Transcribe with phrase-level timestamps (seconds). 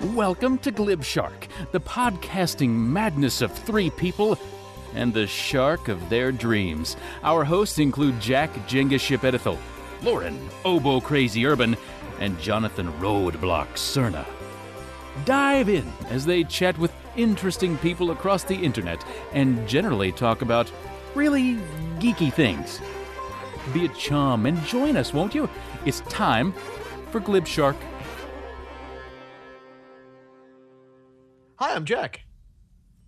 [0.00, 4.38] Welcome to Glib Shark, the podcasting madness of three people
[4.94, 6.96] and the shark of their dreams.
[7.24, 9.58] Our hosts include Jack Jenga Ship Edithel,
[10.02, 11.76] Lauren Oboe Crazy Urban,
[12.20, 14.24] and Jonathan Roadblock Cerna.
[15.24, 20.70] Dive in as they chat with interesting people across the internet and generally talk about
[21.16, 21.56] really
[21.98, 22.80] geeky things.
[23.74, 25.50] Be a chum and join us, won't you?
[25.84, 26.54] It's time
[27.10, 27.76] for Glib Shark.
[31.60, 32.20] Hi, I'm Jack.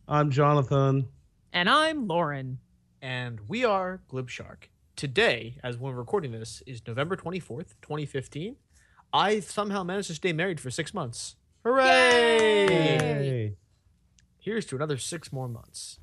[0.08, 1.06] I'm Jonathan.
[1.52, 2.58] And I'm Lauren.
[3.00, 4.70] And we are Glib Shark.
[4.96, 8.56] Today, as when we're recording this, is November 24th, 2015.
[9.12, 11.36] I somehow managed to stay married for six months.
[11.62, 12.66] Hooray!
[12.66, 13.56] Yay.
[14.40, 16.00] Here's to another six more months.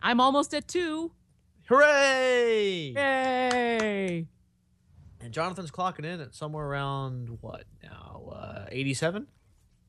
[0.00, 1.10] I'm almost at two.
[1.68, 2.92] Hooray!
[2.94, 4.28] Yay!
[5.20, 8.30] And Jonathan's clocking in at somewhere around what now?
[8.32, 9.26] Uh, 87?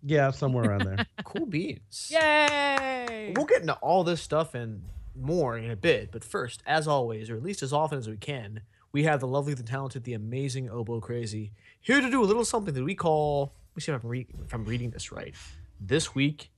[0.03, 1.05] Yeah, somewhere around there.
[1.23, 2.09] cool beans.
[2.11, 3.33] Yay!
[3.35, 4.83] We'll get into all this stuff and
[5.15, 8.17] more in a bit, but first, as always, or at least as often as we
[8.17, 12.25] can, we have the lovely, the talented, the amazing Oboe Crazy here to do a
[12.25, 13.53] little something that we call.
[13.71, 15.33] Let me see if I'm, re- if I'm reading this right.
[15.79, 16.51] This week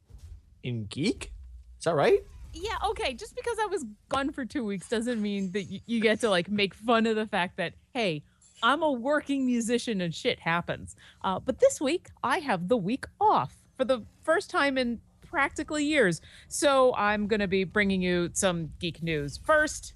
[0.64, 1.32] in geek.
[1.78, 2.20] Is that right?
[2.54, 2.76] Yeah.
[2.90, 3.14] Okay.
[3.14, 6.30] Just because I was gone for two weeks doesn't mean that you, you get to
[6.30, 8.24] like make fun of the fact that hey,
[8.64, 10.96] I'm a working musician and shit happens.
[11.24, 15.84] Uh, but this week I have the week off for the first time in practically
[15.84, 16.22] years.
[16.48, 19.38] So I'm going to be bringing you some geek news.
[19.38, 19.94] First,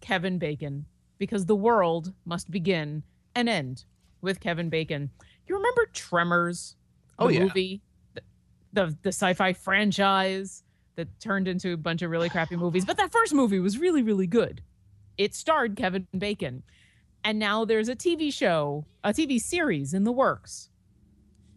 [0.00, 0.84] Kevin Bacon
[1.18, 3.02] because the world must begin
[3.34, 3.84] and end
[4.20, 5.08] with Kevin Bacon.
[5.46, 6.76] You remember Tremors?
[7.18, 7.40] The oh, yeah.
[7.44, 7.80] movie,
[8.14, 8.22] the,
[8.72, 10.64] the, the sci-fi franchise
[10.96, 12.84] that turned into a bunch of really crappy movies.
[12.84, 14.62] But that first movie was really, really good.
[15.16, 16.64] It starred Kevin Bacon.
[17.24, 20.70] And now there's a TV show, a TV series in the works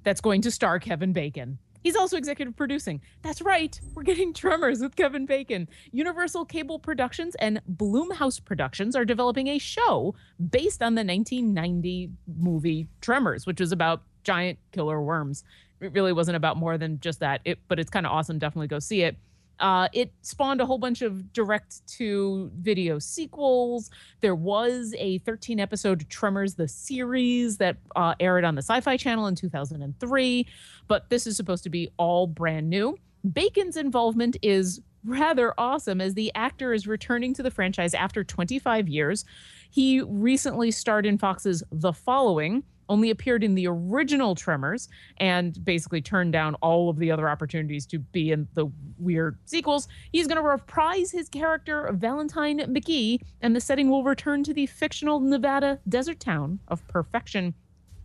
[0.03, 1.57] that's going to star Kevin Bacon.
[1.85, 2.99] He's also executive producing.
[3.21, 3.79] That's right.
[3.93, 5.69] We're getting Tremors with Kevin Bacon.
[5.91, 10.15] Universal Cable Productions and Blumhouse Productions are developing a show
[10.49, 12.09] based on the 1990
[12.39, 15.43] movie Tremors, which was about giant killer worms.
[15.79, 17.41] It really wasn't about more than just that.
[17.45, 18.39] It, but it's kind of awesome.
[18.39, 19.15] Definitely go see it.
[19.59, 23.89] Uh, it spawned a whole bunch of direct to video sequels.
[24.21, 28.97] There was a 13 episode Tremors the series that uh, aired on the Sci Fi
[28.97, 30.47] Channel in 2003,
[30.87, 32.97] but this is supposed to be all brand new.
[33.33, 38.87] Bacon's involvement is rather awesome as the actor is returning to the franchise after 25
[38.87, 39.25] years.
[39.69, 46.01] He recently starred in Fox's The Following, only appeared in the original Tremors and basically
[46.01, 49.87] turned down all of the other opportunities to be in the weird sequels.
[50.11, 54.65] He's going to reprise his character Valentine McGee, and the setting will return to the
[54.65, 57.53] fictional Nevada desert town of Perfection.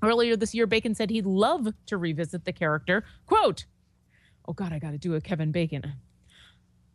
[0.02, 3.04] Earlier this year, Bacon said he'd love to revisit the character.
[3.26, 3.66] Quote,
[4.48, 5.92] Oh God, I got to do a Kevin Bacon.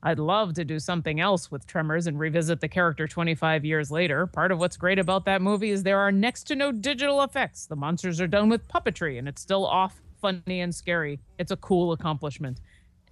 [0.05, 4.27] I'd love to do something else with Tremors and revisit the character 25 years later.
[4.27, 7.65] Part of what's great about that movie is there are next to no digital effects.
[7.65, 11.19] The monsters are done with puppetry and it's still off, funny, and scary.
[11.39, 12.61] It's a cool accomplishment.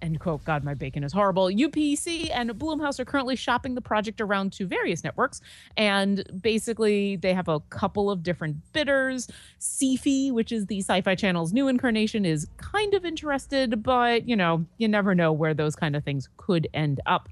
[0.02, 0.44] End quote.
[0.44, 1.46] God, my bacon is horrible.
[1.46, 5.40] UPC and Blumhouse are currently shopping the project around to various networks,
[5.76, 9.28] and basically they have a couple of different bidders.
[9.58, 14.64] Sci-Fi, which is the Sci-Fi Channel's new incarnation, is kind of interested, but you know,
[14.78, 17.28] you never know where those kind of things could end up.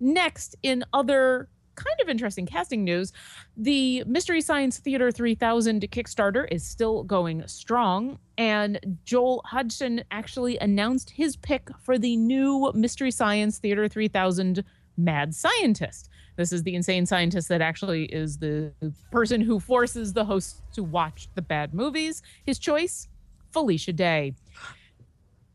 [0.00, 1.48] Next, in other
[1.78, 3.12] kind of interesting casting news.
[3.56, 11.10] The Mystery Science Theater 3000 Kickstarter is still going strong, and Joel Hodgson actually announced
[11.10, 14.64] his pick for the new Mystery Science Theater 3000
[14.96, 16.10] Mad Scientist.
[16.36, 18.72] This is the insane scientist that actually is the
[19.10, 22.22] person who forces the host to watch the bad movies.
[22.44, 23.08] His choice,
[23.50, 24.34] Felicia Day,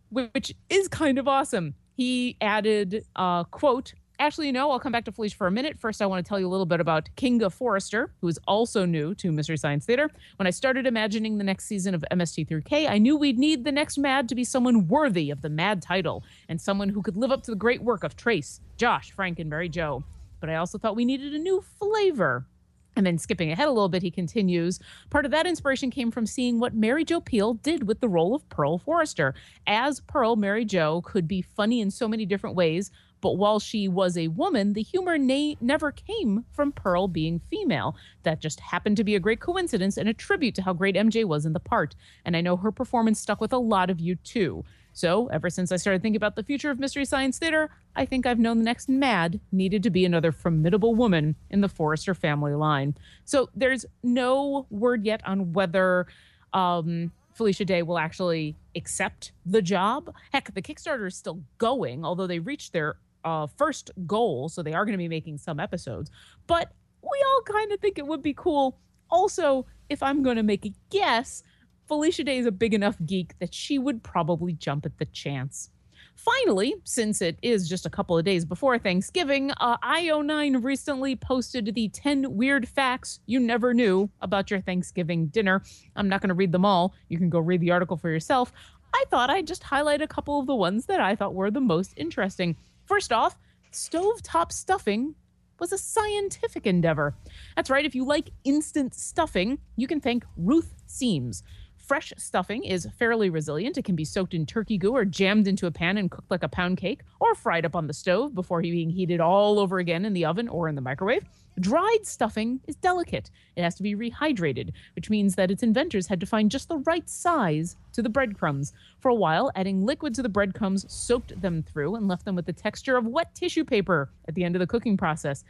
[0.10, 1.76] which is kind of awesome.
[1.96, 5.78] He added a quote Actually, you know, I'll come back to Felicia for a minute.
[5.78, 8.86] First, I want to tell you a little bit about Kinga Forrester, who is also
[8.86, 10.10] new to Mystery Science Theater.
[10.38, 13.98] When I started imagining the next season of MST3K, I knew we'd need the next
[13.98, 17.44] Mad to be someone worthy of the Mad title and someone who could live up
[17.44, 20.06] to the great work of Trace, Josh, Frank, and Mary Jo.
[20.40, 22.48] But I also thought we needed a new flavor.
[22.96, 24.80] And then skipping ahead a little bit, he continues.
[25.10, 28.36] Part of that inspiration came from seeing what Mary Jo Pehl did with the role
[28.36, 29.34] of Pearl Forrester.
[29.68, 32.90] As Pearl, Mary Jo could be funny in so many different ways,
[33.24, 37.96] but while she was a woman, the humor na- never came from Pearl being female.
[38.24, 41.24] That just happened to be a great coincidence and a tribute to how great MJ
[41.24, 41.96] was in the part.
[42.26, 44.66] And I know her performance stuck with a lot of you too.
[44.92, 48.28] So, ever since I started thinking about the future of Mystery Science Theater, I think
[48.28, 52.54] I've known the next Mad needed to be another formidable woman in the Forrester family
[52.54, 52.94] line.
[53.24, 56.08] So, there's no word yet on whether
[56.52, 60.14] um, Felicia Day will actually accept the job.
[60.32, 64.74] Heck, the Kickstarter is still going, although they reached their uh, first goal, so they
[64.74, 66.12] are going to be making some episodes.
[66.48, 66.72] But
[67.02, 68.80] we all kind of think it would be cool.
[69.10, 71.44] Also, if I'm going to make a guess,
[71.88, 75.70] Felicia Day is a big enough geek that she would probably jump at the chance.
[76.16, 81.74] Finally, since it is just a couple of days before Thanksgiving, uh, IO9 recently posted
[81.74, 85.64] the 10 weird facts you never knew about your Thanksgiving dinner.
[85.96, 86.94] I'm not going to read them all.
[87.10, 88.54] You can go read the article for yourself.
[88.94, 91.60] I thought I'd just highlight a couple of the ones that I thought were the
[91.60, 92.56] most interesting.
[92.86, 93.38] First off,
[93.72, 95.16] stovetop stuffing
[95.60, 97.16] was a scientific endeavor.
[97.56, 101.44] That's right, if you like instant stuffing, you can thank Ruth Siems.
[101.78, 103.78] Fresh stuffing is fairly resilient.
[103.78, 106.44] It can be soaked in turkey goo or jammed into a pan and cooked like
[106.44, 110.06] a pound cake or fried up on the stove before being heated all over again
[110.06, 111.24] in the oven or in the microwave.
[111.60, 113.30] Dried stuffing is delicate.
[113.56, 116.80] It has to be rehydrated, which means that its inventors had to find just the
[116.80, 118.74] right size to the breadcrumbs.
[119.00, 122.48] For a while, adding liquid to the breadcrumbs soaked them through and left them with
[122.48, 125.44] the texture of wet tissue paper at the end of the cooking process.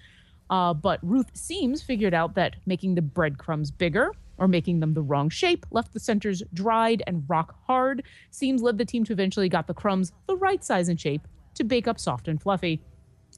[0.49, 5.01] Uh, but Ruth Siems figured out that making the breadcrumbs bigger or making them the
[5.01, 8.03] wrong shape left the centers dried and rock hard.
[8.31, 11.63] Siems led the team to eventually got the crumbs the right size and shape to
[11.63, 12.81] bake up soft and fluffy.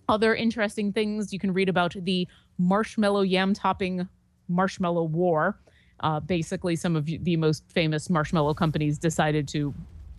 [0.08, 2.28] Other interesting things you can read about the
[2.58, 4.08] marshmallow yam topping
[4.48, 5.60] marshmallow war.
[6.02, 9.74] Uh, basically, some of the most famous marshmallow companies decided to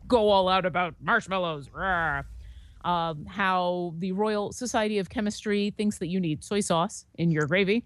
[0.09, 1.69] go all out about marshmallows.
[2.85, 7.47] Um, how the Royal Society of Chemistry thinks that you need soy sauce in your
[7.47, 7.85] gravy.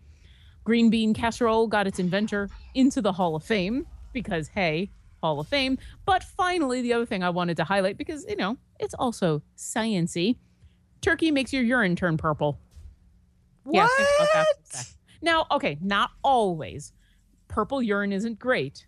[0.62, 4.90] Green bean casserole got its inventor into the Hall of Fame because, hey,
[5.22, 5.78] Hall of Fame.
[6.04, 10.36] But finally, the other thing I wanted to highlight because, you know, it's also sciency.
[11.00, 12.58] Turkey makes your urine turn purple.
[13.70, 14.86] Yeah, think about that for a sec.
[15.22, 16.92] Now, okay, not always.
[17.48, 18.86] Purple urine isn't great,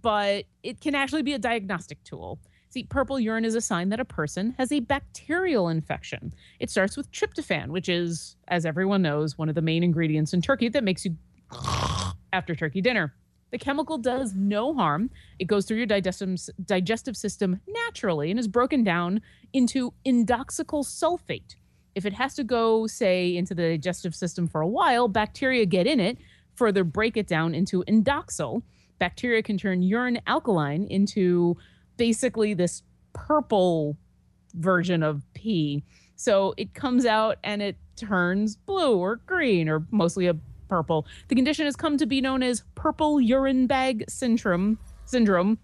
[0.00, 2.40] but it can actually be a diagnostic tool.
[2.68, 6.34] See, purple urine is a sign that a person has a bacterial infection.
[6.58, 10.40] It starts with tryptophan, which is, as everyone knows, one of the main ingredients in
[10.40, 11.16] turkey that makes you
[12.32, 13.14] after turkey dinner.
[13.50, 15.10] The chemical does no harm.
[15.38, 19.20] It goes through your digestive, digestive system naturally and is broken down
[19.52, 21.56] into indoxyl sulfate.
[21.94, 25.86] If it has to go, say, into the digestive system for a while, bacteria get
[25.86, 26.18] in it,
[26.54, 28.62] further break it down into indoxyl.
[28.98, 31.56] Bacteria can turn urine alkaline into
[31.96, 33.96] basically this purple
[34.54, 35.82] version of pee.
[36.16, 40.34] So it comes out and it turns blue or green or mostly a
[40.68, 41.06] purple.
[41.28, 45.58] The condition has come to be known as purple urine bag syndrome syndrome.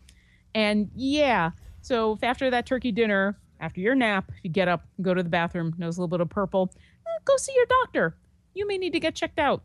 [0.54, 5.14] And yeah, so after that turkey dinner, after your nap, if you get up, go
[5.14, 8.16] to the bathroom, nose a little bit of purple, eh, go see your doctor.
[8.54, 9.62] You may need to get checked out.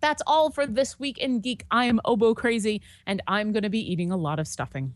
[0.00, 1.64] That's all for this week in Geek.
[1.70, 4.94] I am Oboe Crazy, and I'm going to be eating a lot of stuffing.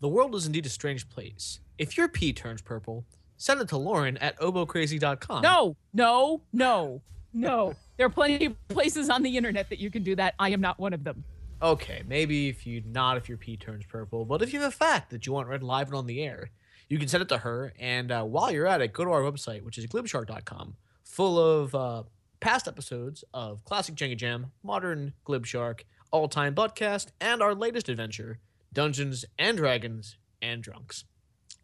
[0.00, 1.60] The world is indeed a strange place.
[1.78, 3.04] If your pee turns purple,
[3.36, 5.42] send it to Lauren at obocrazy.com.
[5.42, 7.02] No, no, no,
[7.32, 7.74] no.
[7.96, 10.34] There are plenty of places on the internet that you can do that.
[10.38, 11.24] I am not one of them.
[11.60, 14.76] Okay, maybe if you not if your pee turns purple, but if you have a
[14.76, 16.50] fact that you want read live and on the air,
[16.92, 17.72] you can send it to her.
[17.78, 21.74] And uh, while you're at it, go to our website, which is glibshark.com, full of
[21.74, 22.02] uh,
[22.40, 28.40] past episodes of classic Jenga Jam, modern Glibshark, all time Buttcast, and our latest adventure,
[28.74, 31.04] Dungeons and Dragons and Drunks.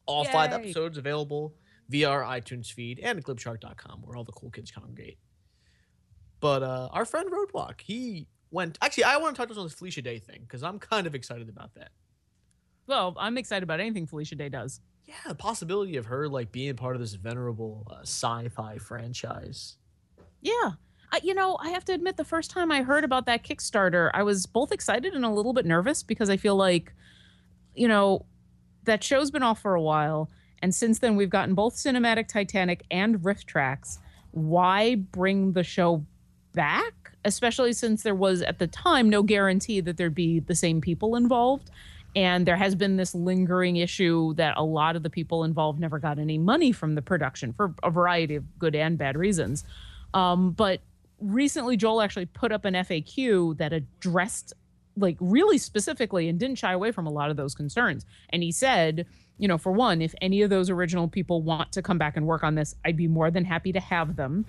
[0.07, 1.53] All five episodes available
[1.91, 5.19] via our iTunes feed and glibshark.com, where all the cool kids congregate.
[6.41, 8.79] But uh, our friend Roadblock, he went.
[8.81, 11.07] Actually, I want to talk to us on this Felicia Day thing because I'm kind
[11.07, 11.91] of excited about that.
[12.87, 14.81] Well, I'm excited about anything Felicia Day does.
[15.09, 19.79] Yeah, the possibility of her like being part of this venerable uh, sci-fi franchise.
[20.43, 20.73] Yeah.
[21.11, 24.11] I, you know, I have to admit, the first time I heard about that Kickstarter,
[24.13, 26.93] I was both excited and a little bit nervous because I feel like,
[27.75, 28.27] you know,
[28.85, 30.29] that show's been off for a while.
[30.61, 33.97] And since then, we've gotten both Cinematic Titanic and RiffTrax.
[34.33, 36.05] Why bring the show
[36.53, 36.93] back?
[37.25, 41.17] Especially since there was, at the time, no guarantee that there'd be the same people
[41.17, 41.71] involved.
[42.17, 45.99] And there has been this lingering issue that a lot of the people involved never
[45.99, 49.65] got any money from the production for a variety of good and bad reasons.
[50.15, 50.81] Um, but
[51.21, 54.55] recently Joel actually put up an FAQ that addressed
[54.97, 58.05] like really specifically and didn't shy away from a lot of those concerns.
[58.31, 59.07] And he said,
[59.39, 62.27] you know, for one, if any of those original people want to come back and
[62.27, 64.45] work on this, I'd be more than happy to have them.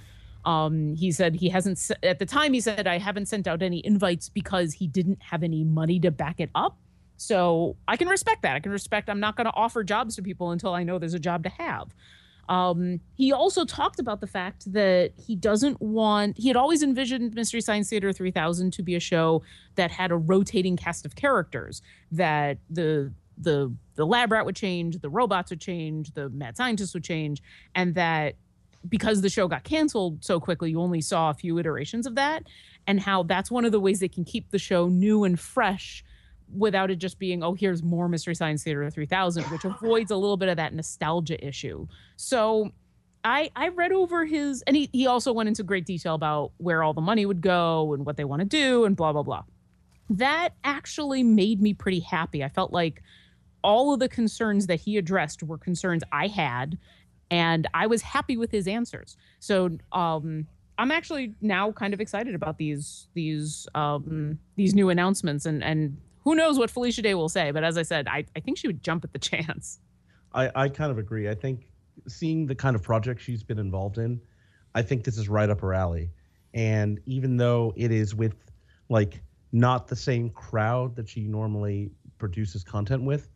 [0.46, 3.86] Um, he said he hasn't at the time he said I haven't sent out any
[3.86, 6.78] invites because he didn't have any money to back it up.
[7.19, 8.55] So I can respect that.
[8.55, 11.13] I can respect I'm not going to offer jobs to people until I know there's
[11.13, 11.93] a job to have.
[12.47, 17.35] Um, he also talked about the fact that he doesn't want, he had always envisioned
[17.35, 19.43] Mystery Science Theater 3000 to be a show
[19.75, 24.99] that had a rotating cast of characters, that the the the lab rat would change,
[24.99, 27.41] the robots would change, the mad scientists would change,
[27.75, 28.35] and that
[28.88, 32.43] because the show got canceled so quickly, you only saw a few iterations of that,
[32.88, 36.03] and how that's one of the ways they can keep the show new and fresh
[36.56, 40.38] without it just being, oh, here's more Mystery Science Theater 3000, which avoids a little
[40.38, 41.88] bit of that nostalgia issue.
[42.15, 42.72] So
[43.24, 46.84] I I read over his, and he, he also went into great detail about where
[46.84, 49.44] all the money would go and what they want to do and blah, blah, blah.
[50.10, 52.44] That actually made me pretty happy.
[52.44, 53.03] I felt like
[53.63, 56.77] all of the concerns that he addressed were concerns I had,
[57.29, 59.18] and I was happy with his answers.
[59.39, 65.46] So um, I'm actually now kind of excited about these these um, these new announcements,
[65.46, 67.51] and and who knows what Felicia Day will say.
[67.51, 69.79] But as I said, I, I think she would jump at the chance.
[70.33, 71.29] I, I kind of agree.
[71.29, 71.71] I think
[72.07, 74.21] seeing the kind of project she's been involved in,
[74.75, 76.11] I think this is right up her alley.
[76.53, 78.35] And even though it is with
[78.89, 79.21] like
[79.51, 83.29] not the same crowd that she normally produces content with,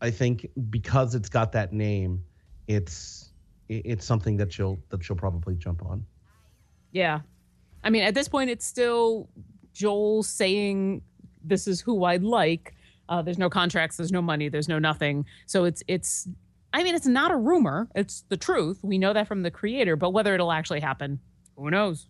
[0.00, 2.24] I think because it's got that name,
[2.66, 3.30] it's
[3.68, 6.04] it's something that she'll that she'll probably jump on.
[6.90, 7.20] Yeah.
[7.84, 9.28] I mean, at this point, it's still
[9.72, 11.02] Joel saying,
[11.44, 12.74] "This is who I'd like."
[13.08, 13.96] Uh, there's no contracts.
[13.96, 14.48] There's no money.
[14.48, 15.26] There's no nothing.
[15.46, 16.28] So it's it's.
[16.74, 17.88] I mean, it's not a rumor.
[17.94, 18.78] It's the truth.
[18.82, 19.96] We know that from the creator.
[19.96, 21.20] But whether it'll actually happen,
[21.56, 22.08] who knows?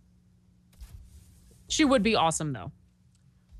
[1.68, 2.70] She would be awesome, though.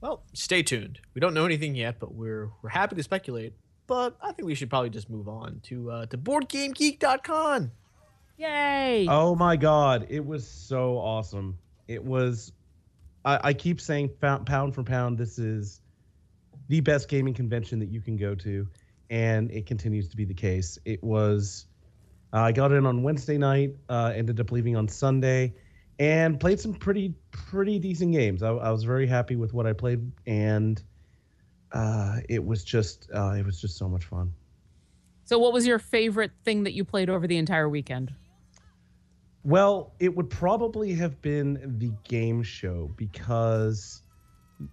[0.01, 1.01] Well, stay tuned.
[1.15, 3.55] We don't know anything yet, but we're we're happy to speculate.
[3.87, 7.71] But I think we should probably just move on to uh, to BoardGameGeek.Con.
[8.37, 9.07] Yay!
[9.09, 11.59] Oh my god, it was so awesome.
[11.87, 12.53] It was
[13.25, 15.81] I, I keep saying pound, for pound, this is
[16.69, 18.67] the best gaming convention that you can go to,
[19.11, 20.79] and it continues to be the case.
[20.85, 21.67] It was
[22.33, 25.55] I got in on Wednesday night, uh, ended up leaving on Sunday,
[25.99, 28.43] and played some pretty pretty decent games.
[28.43, 30.83] I, I was very happy with what I played, and
[31.73, 34.33] uh, it was just uh, it was just so much fun.
[35.25, 38.13] So, what was your favorite thing that you played over the entire weekend?
[39.45, 44.03] Well, it would probably have been the game show because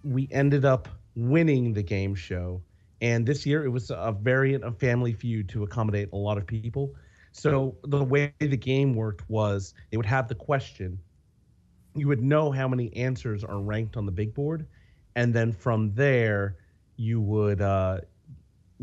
[0.04, 2.62] we ended up winning the game show.
[3.00, 6.46] And this year it was a variant of Family Feud to accommodate a lot of
[6.46, 6.94] people.
[7.32, 11.00] So the way the game worked was they would have the question,
[11.94, 14.66] you would know how many answers are ranked on the big board,
[15.16, 16.56] and then from there
[16.96, 18.00] you would uh,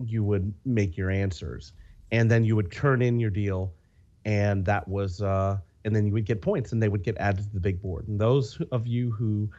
[0.03, 1.73] you would make your answers,
[2.11, 3.73] and then you would turn in your deal,
[4.25, 7.45] and that was uh, and then you would get points, and they would get added
[7.45, 8.07] to the big board.
[8.07, 9.49] And those of you who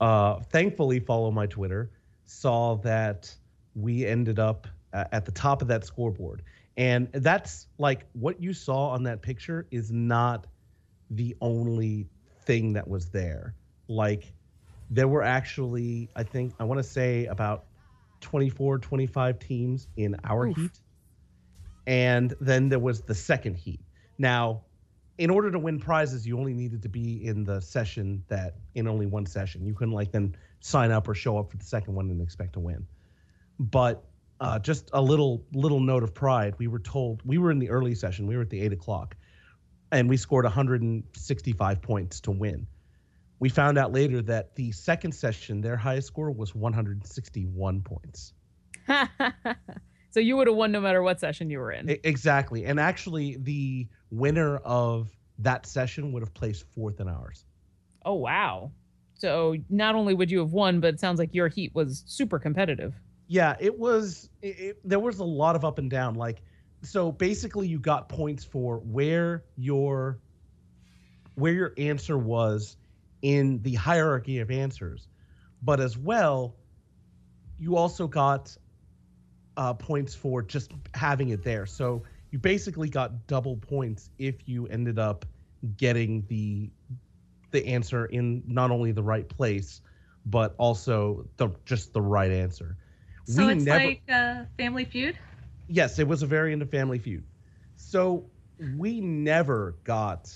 [0.00, 1.90] uh, thankfully follow my Twitter
[2.24, 3.32] saw that
[3.74, 6.42] we ended up uh, at the top of that scoreboard.
[6.76, 10.46] And that's like what you saw on that picture is not
[11.10, 12.08] the only
[12.44, 13.54] thing that was there.
[13.88, 14.32] Like
[14.90, 17.66] there were actually, I think, I want to say about
[18.22, 20.56] 24, 25 teams in our Oof.
[20.56, 20.80] heat.
[21.86, 23.80] And then there was the second heat.
[24.18, 24.62] Now,
[25.22, 28.88] in order to win prizes, you only needed to be in the session that in
[28.88, 29.64] only one session.
[29.64, 32.54] You couldn't like then sign up or show up for the second one and expect
[32.54, 32.84] to win.
[33.60, 34.02] But
[34.40, 36.56] uh, just a little little note of pride.
[36.58, 38.26] We were told we were in the early session.
[38.26, 39.14] We were at the eight o'clock,
[39.92, 42.66] and we scored 165 points to win.
[43.38, 48.32] We found out later that the second session, their highest score was 161 points.
[50.10, 51.96] so you would have won no matter what session you were in.
[52.02, 57.44] Exactly, and actually, the winner of that session would have placed fourth in ours.
[58.04, 58.70] oh wow.
[59.14, 62.40] So not only would you have won, but it sounds like your heat was super
[62.40, 62.92] competitive.
[63.28, 64.28] Yeah, it was.
[64.42, 66.16] It, it, there was a lot of up and down.
[66.16, 66.42] Like,
[66.82, 70.18] so basically, you got points for where your
[71.36, 72.76] where your answer was
[73.22, 75.06] in the hierarchy of answers,
[75.62, 76.56] but as well,
[77.58, 78.54] you also got
[79.56, 81.64] uh, points for just having it there.
[81.64, 85.26] So you basically got double points if you ended up
[85.76, 86.72] getting the
[87.52, 89.82] the answer in not only the right place,
[90.26, 92.78] but also the just the right answer.
[93.24, 95.18] So We it's never- like uh, Family Feud.
[95.68, 97.24] Yes, it was a variant of Family Feud.
[97.76, 98.30] So
[98.76, 100.34] we never got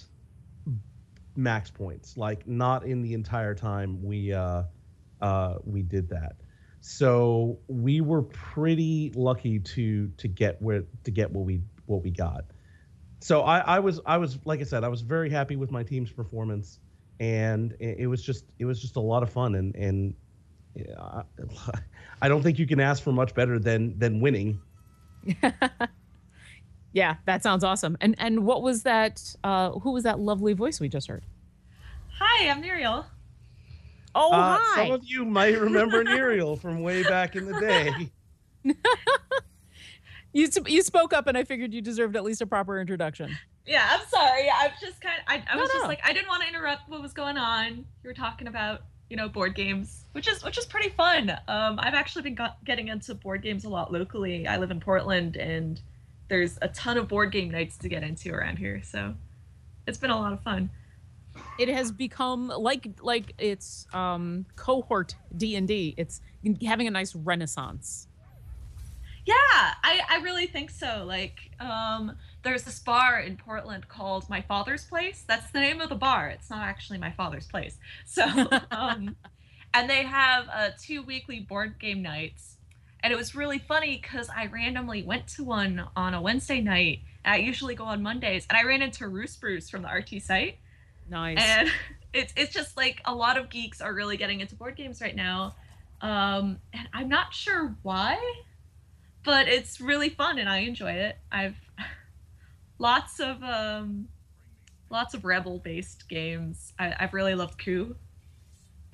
[1.37, 2.17] max points.
[2.17, 4.65] Like not in the entire time we uh,
[5.21, 6.37] uh, we did that.
[6.81, 12.11] So we were pretty lucky to to get where to get what we what we
[12.11, 12.45] got.
[13.21, 15.83] So I, I was I was like I said I was very happy with my
[15.83, 16.81] team's performance,
[17.19, 20.15] and it, it was just it was just a lot of fun and and
[20.75, 21.23] yeah,
[22.21, 24.61] I don't think you can ask for much better than than winning.
[26.93, 27.97] yeah, that sounds awesome.
[28.01, 29.23] And and what was that?
[29.43, 31.25] Uh, who was that lovely voice we just heard?
[32.19, 33.07] Hi, I'm Niriall.
[34.15, 34.85] Oh, Uh, hi.
[34.85, 38.11] Some of you might remember Niriall from way back in the day.
[40.33, 43.37] You you spoke up, and I figured you deserved at least a proper introduction.
[43.67, 44.49] Yeah, I'm sorry.
[44.51, 45.25] I'm just kind of.
[45.27, 47.79] I, I No, was just like, I didn't want to interrupt what was going on.
[47.79, 51.31] You were talking about, you know, board games, which is which is pretty fun.
[51.49, 54.47] Um, I've actually been got, getting into board games a lot locally.
[54.47, 55.81] I live in Portland, and
[56.29, 58.83] there's a ton of board game nights to get into around here.
[58.85, 59.15] So,
[59.87, 60.71] it's been a lot of fun.
[61.59, 65.95] It has become like like it's um, cohort D and D.
[65.97, 66.21] It's
[66.65, 68.09] having a nice renaissance.
[69.27, 71.05] Yeah, I, I really think so.
[71.05, 75.25] Like, um, there's this bar in Portland called My Father's Place.
[75.27, 76.29] That's the name of the bar.
[76.29, 77.77] It's not actually my father's place.
[78.05, 78.25] So,
[78.71, 79.17] um,
[79.75, 82.57] and they have uh, two weekly board game nights.
[83.01, 87.01] And it was really funny because I randomly went to one on a Wednesday night.
[87.25, 90.59] I usually go on Mondays, and I ran into Roos Bruce from the RT site.
[91.11, 91.39] Nice.
[91.41, 91.71] And
[92.13, 95.17] it's it's just like a lot of geeks are really getting into board games right
[95.17, 95.57] now.
[96.01, 98.19] Um, and I'm not sure why,
[99.27, 101.19] but it's really fun and I enjoy it.
[101.31, 101.57] I've
[102.79, 104.09] lots of um,
[104.91, 106.73] lots of rebel based games.
[106.79, 107.95] I, I've really loved Coup.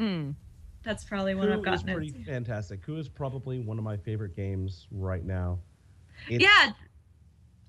[0.00, 0.34] Mm.
[0.82, 2.24] That's probably one I've Coup is pretty into.
[2.24, 2.82] fantastic.
[2.84, 5.60] Coup is probably one of my favorite games right now.
[6.28, 6.72] It's- yeah,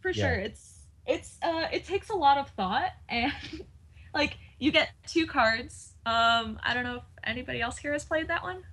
[0.02, 0.24] for Yeah.
[0.28, 0.40] sure.
[0.40, 3.34] It's it's uh it takes a lot of thought and
[4.14, 5.94] like you get two cards.
[6.06, 8.64] Um, I don't know if anybody else here has played that one.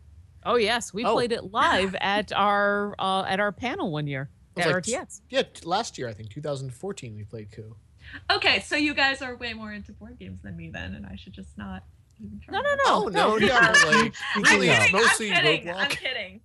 [0.44, 1.14] Oh yes, we Oh.
[1.14, 5.20] played it live at our uh, at our panel one year It at like- RTX.
[5.28, 7.76] Yeah, last year I think 2014 we played Coup.
[8.30, 11.16] Okay, so you guys are way more into board games than me then, and I
[11.16, 11.84] should just not
[12.24, 12.52] even try.
[12.54, 12.82] No, no, no.
[12.86, 14.70] Oh no, yeah, like I'm kidding.
[14.70, 15.70] of- I'm mostly kidding.
[15.70, 16.40] I'm kidding.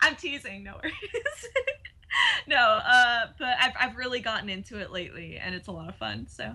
[0.00, 0.62] I'm teasing.
[0.64, 0.94] No worries.
[2.46, 5.96] no, uh, but I've I've really gotten into it lately, and it's a lot of
[5.96, 6.26] fun.
[6.28, 6.54] So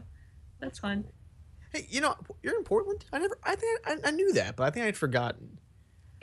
[0.60, 1.05] that's fun.
[1.73, 3.05] Hey, you know, you're in Portland.
[3.12, 3.38] I never.
[3.43, 5.60] I think I, I knew that, but I think I'd forgotten.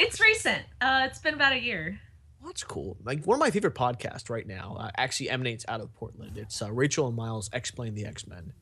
[0.01, 0.63] It's recent.
[0.81, 2.01] Uh, it's been about a year.
[2.41, 2.97] Well, that's cool.
[3.05, 6.39] Like one of my favorite podcasts right now uh, actually emanates out of Portland.
[6.39, 8.55] It's uh, Rachel and Miles explain the X Men.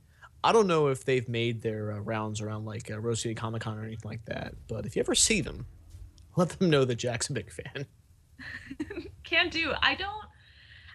[0.42, 3.62] I don't know if they've made their uh, rounds around like uh, Rose City Comic
[3.62, 5.66] Con or anything like that, but if you ever see them,
[6.36, 7.86] let them know that Jack's a big fan.
[9.22, 9.72] Can do.
[9.80, 10.24] I don't.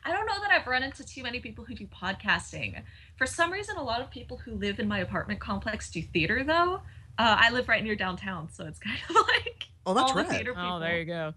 [0.04, 2.82] I don't know that I've run into too many people who do podcasting.
[3.16, 6.44] For some reason, a lot of people who live in my apartment complex do theater,
[6.44, 6.82] though.
[7.18, 9.53] Uh, I live right near downtown, so it's kind of like
[9.86, 10.32] Oh, that's all the rad.
[10.32, 10.74] theater people.
[10.74, 11.34] Oh, there you go.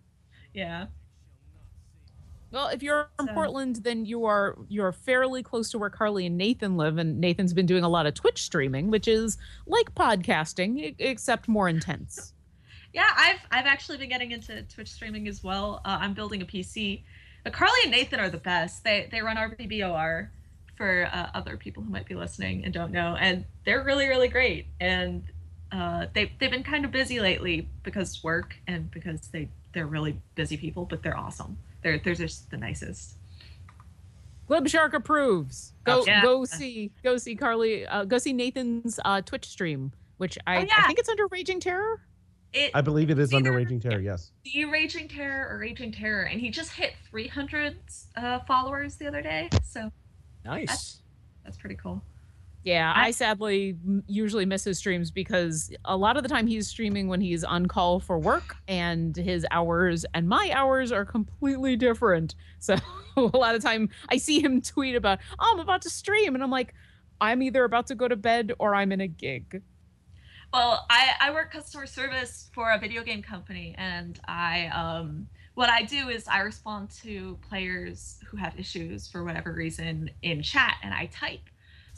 [0.55, 0.87] Yeah.
[2.53, 6.27] Well, if you're from So- Portland, then you are you're fairly close to where Carly
[6.27, 9.95] and Nathan live, and Nathan's been doing a lot of Twitch streaming, which is like
[9.95, 12.33] podcasting except more intense.
[12.93, 15.83] Yeah, I've I've actually been getting into Twitch streaming as well.
[15.85, 17.03] Uh, I'm building a PC.
[17.45, 18.85] But Carly and Nathan are the best.
[18.85, 20.29] They they run RBBOR
[20.79, 24.29] for uh, other people who might be listening and don't know, and they're really really
[24.29, 24.69] great.
[24.81, 25.25] And
[25.73, 30.21] uh, they they've been kind of busy lately because work and because they they're really
[30.35, 31.59] busy people, but they're awesome.
[31.83, 33.17] They're they're just the nicest.
[34.47, 35.73] Glib Shark approves.
[35.85, 36.23] Go Yeah.
[36.23, 37.87] go see go see Carly.
[37.87, 40.67] Uh, go see Nathan's uh, Twitch stream, which I, Oh, yeah.
[40.79, 42.01] I think it's under Raging Terror.
[42.53, 43.99] It I believe it is under Raging Terror.
[44.01, 44.31] Yes.
[44.45, 47.77] the Raging Terror or Raging Terror, and he just hit 300
[48.17, 49.91] uh, followers the other day, so
[50.45, 51.01] Nice.
[51.45, 52.01] that's pretty cool.
[52.67, 53.77] Yeah, I, I- sadly
[54.09, 57.67] usually miss his streams because a lot of the time he's streaming when he's on
[57.67, 62.35] call for work, and his hours and my hours are completely different.
[62.59, 62.75] So
[63.17, 66.43] a lot of time I see him tweet about, "Oh, I'm about to stream," and
[66.43, 66.75] I'm like,
[67.21, 69.63] "I'm either about to go to bed or I'm in a gig."
[70.53, 75.71] Well, I, I work customer service for a video game company, and I um, what
[75.71, 80.77] I do is I respond to players who have issues for whatever reason in chat,
[80.83, 81.49] and I type.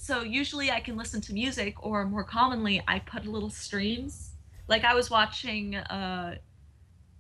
[0.08, 4.30] So usually I can listen to music, or more commonly, I put little streams.
[4.66, 6.36] Like I was watching uh,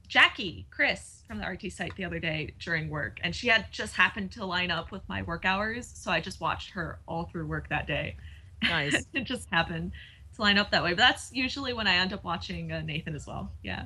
[0.06, 3.94] Jackie Chris from the RT site the other day during work, and she had just
[3.94, 7.46] happened to line up with my work hours, so I just watched her all through
[7.46, 8.16] work that day.
[8.62, 9.04] Nice.
[9.12, 9.92] it just happened
[10.36, 10.92] to line up that way.
[10.92, 13.52] But that's usually when I end up watching uh, Nathan as well.
[13.62, 13.82] Yeah.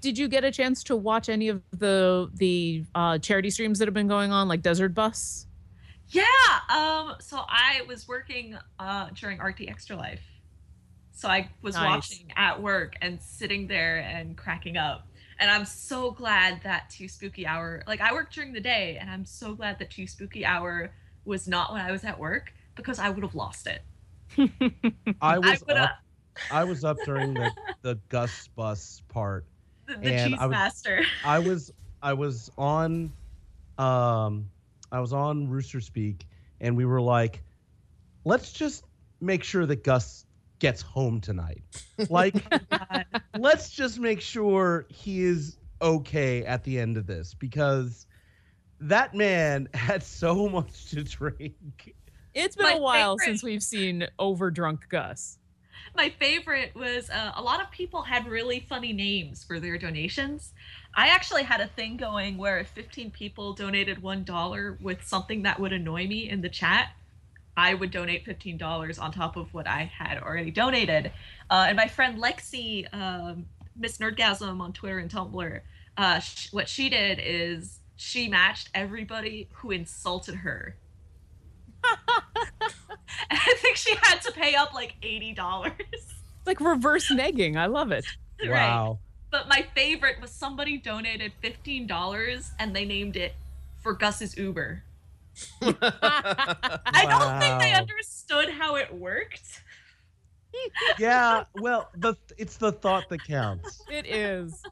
[0.00, 3.88] Did you get a chance to watch any of the the uh, charity streams that
[3.88, 5.46] have been going on, like Desert Bus?
[6.12, 6.24] Yeah.
[6.68, 7.16] Um.
[7.20, 10.22] So I was working uh during RT Extra Life,
[11.12, 11.84] So I was Nice.
[11.86, 15.06] watching at work and sitting there and cracking up.
[15.38, 19.10] And I'm so glad that Too Spooky Hour, like I work during the day, and
[19.10, 20.92] I'm so glad that Too Spooky Hour
[21.24, 23.82] was not when I was at work because I would have lost it.
[24.38, 24.52] I
[25.20, 25.98] I was would have, up.
[26.50, 27.50] I was up during the
[27.82, 29.44] the Gus bus part.
[29.86, 31.02] the, the and Cheese I was- Master.
[31.24, 31.72] I was
[32.02, 33.12] I was on
[33.78, 34.48] um
[34.92, 36.26] I was on Rooster Speak
[36.60, 37.42] and we were like,
[38.24, 38.84] let's just
[39.20, 40.26] make sure that Gus
[40.58, 41.62] gets home tonight.
[42.10, 42.34] Like
[43.38, 48.06] let's just make sure he is okay at the end of this because
[48.80, 51.94] that man had so much to drink.
[52.34, 55.38] It's been My a while favorite- since we've seen overdrunk Gus.
[55.94, 60.52] My favorite was uh, a lot of people had really funny names for their donations.
[60.94, 65.58] I actually had a thing going where if 15 people donated $1 with something that
[65.58, 66.90] would annoy me in the chat,
[67.56, 71.12] I would donate $15 on top of what I had already donated.
[71.50, 75.60] Uh, and my friend Lexi, um, Miss Nerdgasm on Twitter and Tumblr,
[75.96, 80.76] uh, sh- what she did is she matched everybody who insulted her.
[83.30, 85.72] and I think she had to pay up like $80.
[86.46, 87.56] Like reverse negging.
[87.56, 88.04] I love it.
[88.44, 88.50] Right.
[88.50, 88.98] Wow.
[89.30, 93.34] But my favorite was somebody donated $15 and they named it
[93.82, 94.82] for Gus's Uber.
[95.62, 99.62] I don't think they understood how it worked.
[100.98, 103.80] Yeah, well, the it's the thought that counts.
[103.90, 104.62] It is.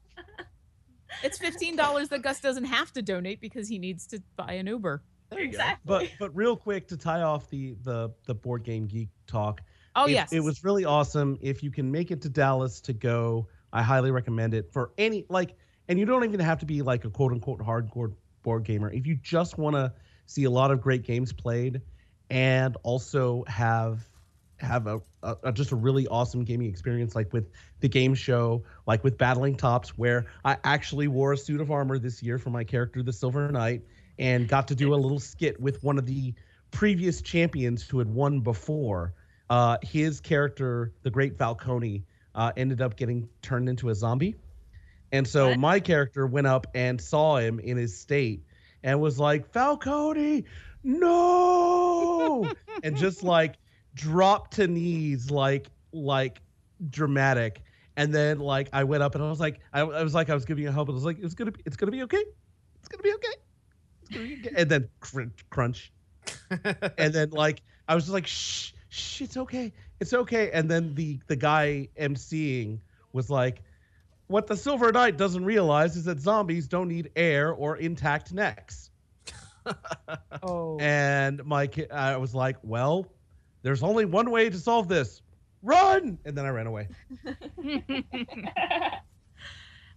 [1.23, 4.67] It's fifteen dollars that Gus doesn't have to donate because he needs to buy an
[4.67, 5.03] Uber.
[5.33, 5.79] Exactly.
[5.87, 9.61] But but real quick to tie off the the the board game geek talk.
[9.97, 11.39] Oh it, yes, it was really awesome.
[11.41, 15.27] If you can make it to Dallas to go, I highly recommend it for any
[15.29, 15.57] like.
[15.89, 18.93] And you don't even have to be like a quote unquote hardcore board gamer.
[18.93, 19.93] If you just want to
[20.27, 21.81] see a lot of great games played,
[22.31, 24.07] and also have
[24.59, 28.63] have a, a, a- just a really awesome gaming experience, like with the game show,
[28.87, 32.51] like with Battling Tops, where I actually wore a suit of armor this year for
[32.51, 33.83] my character, the Silver Knight,
[34.21, 36.35] and got to do a little skit with one of the
[36.71, 39.15] previous champions who had won before.
[39.49, 42.05] Uh, his character, the Great Falcone,
[42.35, 44.37] uh, ended up getting turned into a zombie.
[45.11, 45.59] And so What?
[45.59, 48.45] my character went up and saw him in his state
[48.85, 50.45] and was like, Falcone,
[50.85, 52.53] no!
[52.85, 53.57] and just like
[53.95, 56.43] dropped to knees, like, like
[56.91, 57.63] dramatic.
[57.97, 60.35] And then like I went up and I was like, I, I was like, I
[60.35, 60.89] was giving you help.
[60.89, 62.23] And I was like, it's gonna be, it's gonna be okay.
[62.79, 63.35] It's gonna be okay.
[64.11, 64.55] It's gonna be okay.
[64.57, 65.93] And then crunch, crunch.
[66.99, 70.51] and then like I was just like, shh, shh, it's okay, it's okay.
[70.51, 72.81] And then the the guy emceeing
[73.13, 73.63] was like,
[74.27, 78.91] what the Silver Knight doesn't realize is that zombies don't need air or intact necks.
[80.43, 83.07] oh, And my ki- I was like, well,
[83.63, 85.21] there's only one way to solve this.
[85.63, 86.19] Run!
[86.25, 86.89] And then I ran away.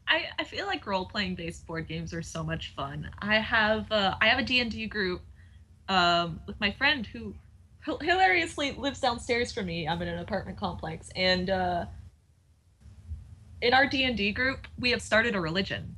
[0.08, 3.10] I, I feel like role playing based board games are so much fun.
[3.20, 5.22] I have uh, I have a D and D group
[5.90, 7.34] um, with my friend who
[8.02, 9.88] hilariously lives downstairs from me.
[9.88, 11.86] I'm in an apartment complex, and uh,
[13.62, 15.96] in our D and D group, we have started a religion.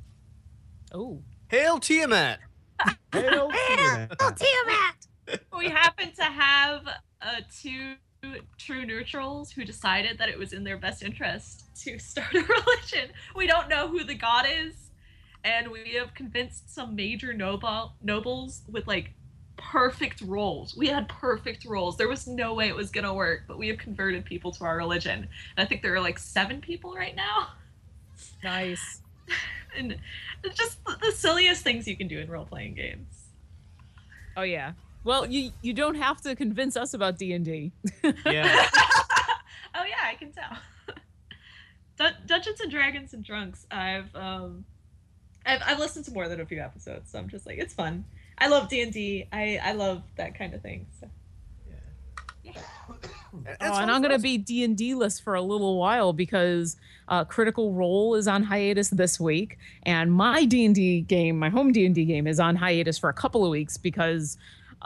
[0.94, 2.38] oh, Hail Tiamat!
[3.12, 4.18] Hail Tiamat.
[4.18, 5.40] Tiamat!
[5.56, 6.86] we happen to have
[7.22, 7.94] uh, two
[8.58, 13.10] true neutrals who decided that it was in their best interest to start a religion.
[13.34, 14.90] We don't know who the god is,
[15.44, 19.12] and we have convinced some major noble nobles with like
[19.56, 20.76] perfect roles.
[20.76, 21.96] We had perfect roles.
[21.96, 24.76] There was no way it was gonna work, but we have converted people to our
[24.76, 25.20] religion.
[25.20, 27.48] And I think there are like seven people right now.
[28.42, 29.02] nice.
[29.78, 29.98] And
[30.54, 33.26] just the, the silliest things you can do in role playing games.
[34.34, 34.72] Oh yeah.
[35.06, 37.70] Well, you you don't have to convince us about D and D.
[38.02, 38.68] Yeah.
[39.76, 40.58] oh yeah, I can tell.
[41.96, 43.66] Dun- Dungeons and Dragons and Drunks.
[43.70, 44.64] I've um,
[45.46, 48.04] I've, I've listened to more than a few episodes, so I'm just like, it's fun.
[48.38, 49.28] I love D and D.
[49.32, 50.86] I I love that kind of thing.
[51.00, 51.08] So.
[53.60, 56.76] Oh, and I'm gonna be D and D list for a little while because
[57.08, 61.50] uh, Critical Role is on hiatus this week, and my D and D game, my
[61.50, 64.38] home D and D game, is on hiatus for a couple of weeks because,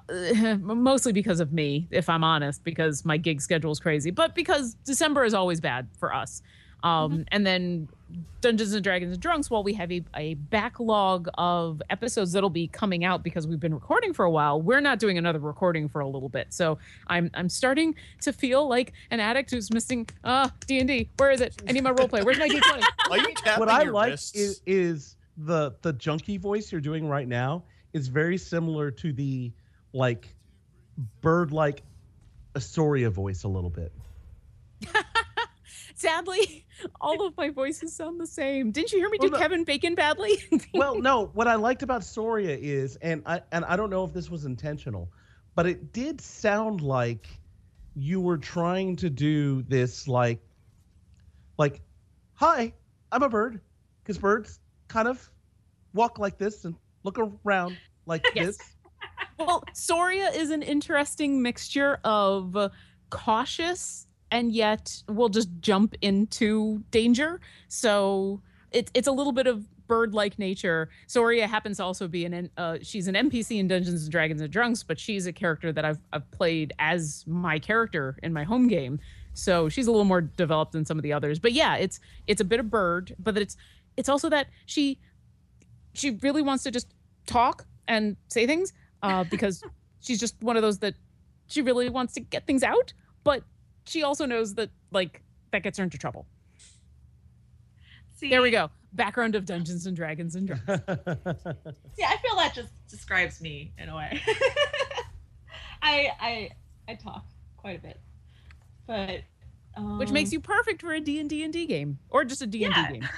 [0.61, 4.75] mostly because of me, if I'm honest, because my gig schedule is crazy, but because
[4.85, 6.43] December is always bad for us.
[6.83, 7.89] Um, And then
[8.41, 12.69] Dungeons and Dragons and Drunks, while we have a, a backlog of episodes that'll be
[12.69, 16.01] coming out because we've been recording for a while, we're not doing another recording for
[16.01, 16.47] a little bit.
[16.51, 21.11] So I'm I'm starting to feel like an addict who's missing uh D and D.
[21.19, 21.61] Where is it?
[21.69, 22.23] I need my role play.
[22.23, 22.83] Where's my D twenty?
[23.11, 24.35] Are you tapping what I your like wrists?
[24.35, 29.53] is, is the the junkie voice you're doing right now is very similar to the
[29.93, 30.29] like
[31.21, 31.83] bird like
[32.57, 33.93] Astoria voice a little bit.
[35.95, 36.67] sadly,
[37.01, 38.71] all of my voices sound the same.
[38.71, 40.39] Didn't you hear me do Well, Kevin Bacon badly?
[40.75, 41.27] well, no.
[41.27, 44.45] What I liked about Soria is, and I and I don't know if this was
[44.45, 45.11] intentional,
[45.55, 47.29] but it did sound like
[47.95, 50.41] you were trying to do this, like,
[51.59, 51.83] like,
[52.35, 52.73] hi,
[53.13, 53.61] I'm a bird,
[54.03, 55.31] because birds kind of
[55.93, 57.77] walk like this and look around
[58.07, 58.47] like Yes.
[58.47, 58.77] this.
[59.41, 62.71] Well, Soria is an interesting mixture of
[63.11, 67.41] cautious and yet will just jump into danger.
[67.69, 70.89] So it's it's a little bit of bird-like nature.
[71.09, 74.53] Soria happens to also be an uh, she's an NPC in Dungeons and Dragons and
[74.53, 78.69] Drunks, but she's a character that I've I've played as my character in my home
[78.69, 79.01] game.
[79.33, 81.39] So she's a little more developed than some of the others.
[81.39, 83.57] But yeah, it's it's a bit of bird, but it's
[83.97, 85.01] it's also that she
[85.93, 86.95] she really wants to just
[87.27, 88.73] talk and say things
[89.03, 89.63] uh, because
[90.01, 90.95] she's just one of those that
[91.47, 92.93] she really wants to get things out,
[93.25, 93.43] but
[93.85, 96.27] she also knows that like that gets her into trouble.
[98.17, 98.71] See, There we go.
[98.93, 100.67] Background of Dungeons and Dragons and Dragons.
[101.95, 104.21] See, I feel that just describes me in a way.
[105.83, 106.51] I I
[106.89, 107.25] I talk
[107.57, 108.01] quite a bit,
[108.87, 109.23] but
[109.77, 112.69] um, which makes you perfect for a D&D and D game or just a D&D
[112.93, 113.09] game.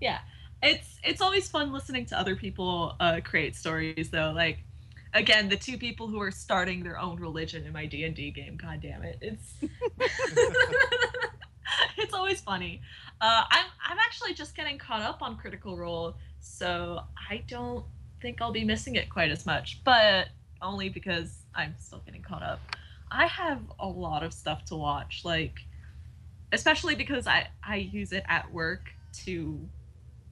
[0.00, 0.18] yeah
[0.62, 4.64] it's it's always fun listening to other people uh, create stories though like
[5.14, 8.80] again the two people who are starting their own religion in my d&d game god
[8.80, 9.18] damn it.
[9.20, 9.54] It's
[11.98, 12.80] it's always funny.
[13.20, 16.98] Uh, I'm, I'm actually just getting caught up on critical role so
[17.30, 17.84] i don't
[18.20, 20.26] think i'll be missing it quite as much but
[20.60, 22.60] only because i'm still getting caught up.
[23.12, 25.60] I have a lot of stuff to watch like
[26.52, 28.90] especially because i i use it at work
[29.24, 29.60] to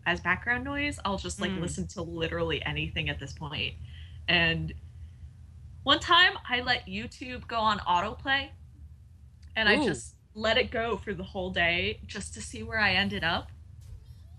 [0.05, 1.61] as background noise i'll just like Mm.
[1.61, 3.75] listen to literally anything at this point
[4.29, 4.73] and
[5.83, 8.49] one time i let youtube go on autoplay
[9.57, 12.93] and i just let it go for the whole day just to see where i
[12.93, 13.51] ended up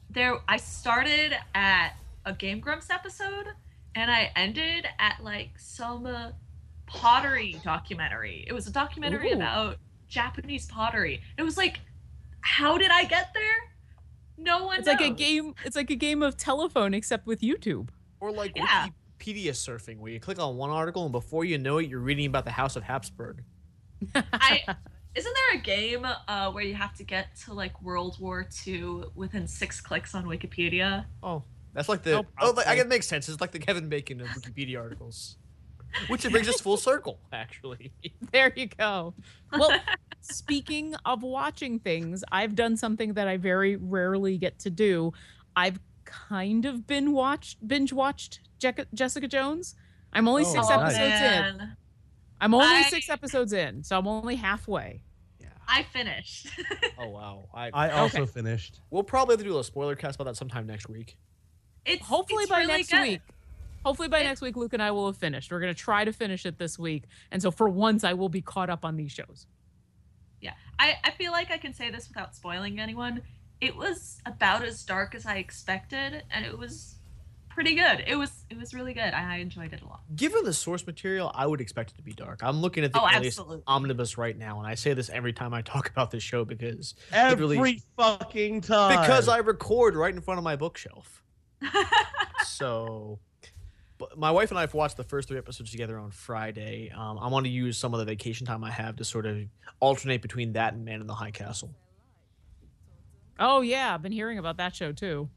[0.10, 1.94] there i started at
[2.26, 3.48] a game grumps episode
[3.96, 6.32] and i ended at like some uh,
[6.86, 9.36] pottery documentary it was a documentary Ooh.
[9.36, 11.80] about japanese pottery it was like
[12.42, 13.72] how did i get there
[14.42, 17.90] no one It's like a game it's like a game of telephone except with YouTube.
[18.20, 18.88] Or like Yeah.
[19.22, 22.26] Wikipedia surfing, where you click on one article and before you know it, you're reading
[22.26, 23.44] about the House of Habsburg.
[24.16, 24.62] I
[25.14, 29.04] isn't there a game uh, where you have to get to like World War II
[29.16, 31.06] within six clicks on Wikipedia?
[31.22, 32.20] Oh, that's like the.
[32.20, 32.76] Oh, Oh, like, I probably.
[32.76, 33.30] guess it makes sense.
[33.30, 35.38] It's like the Kevin Bacon of Wikipedia articles,
[36.08, 37.94] which it brings us full circle, actually.
[38.32, 39.14] There you go.
[39.52, 39.78] Well,
[40.22, 45.12] speaking of watching things, I've done something that I very rarely get to do.
[45.56, 49.76] I've kind of been watched binge watched Jec- Jessica Jones.
[50.14, 50.96] I'm only Oh, six nice.
[50.96, 51.62] episodes in.
[51.62, 51.68] Oh,
[52.40, 55.04] I'm only I- six episodes in, so I'm only halfway.
[55.40, 55.48] Yeah.
[55.68, 56.48] I finished.
[56.98, 57.50] Oh wow.
[57.54, 58.32] I, I also Okay.
[58.32, 58.80] finished.
[58.92, 61.18] we'll probably have to do a spoiler cast about that sometime next week.
[61.84, 63.02] it's Hopefully it's by really next good.
[63.02, 63.22] week.
[63.84, 65.52] Hopefully by It- next week, Luke and I will have finished.
[65.52, 68.42] We're gonna try to finish it this week, and so for once, I will be
[68.42, 69.48] caught up on these shows.
[70.42, 73.22] Yeah, I I feel like I can say this without spoiling anyone.
[73.60, 76.96] It was about as dark as I expected, and it was
[77.54, 78.04] pretty good.
[78.08, 79.14] It was it was really good.
[79.14, 80.02] I, I enjoyed it a lot.
[80.16, 82.42] Given the source material, I would expect it to be dark.
[82.44, 85.62] I'm looking at the Oh, omnibus right now, and I say this every time I
[85.74, 89.00] talk about this show because Every Literally- fucking time.
[89.02, 91.24] because I record right in front of my bookshelf.
[92.46, 93.20] so
[93.98, 96.90] but my wife and I have watched the first three episodes together on Friday.
[96.96, 99.38] Um, I want to use some of the vacation time I have to sort of
[99.80, 101.70] alternate between that and Man in the High Castle.
[103.40, 105.30] Oh yeah, I've been hearing about that show too.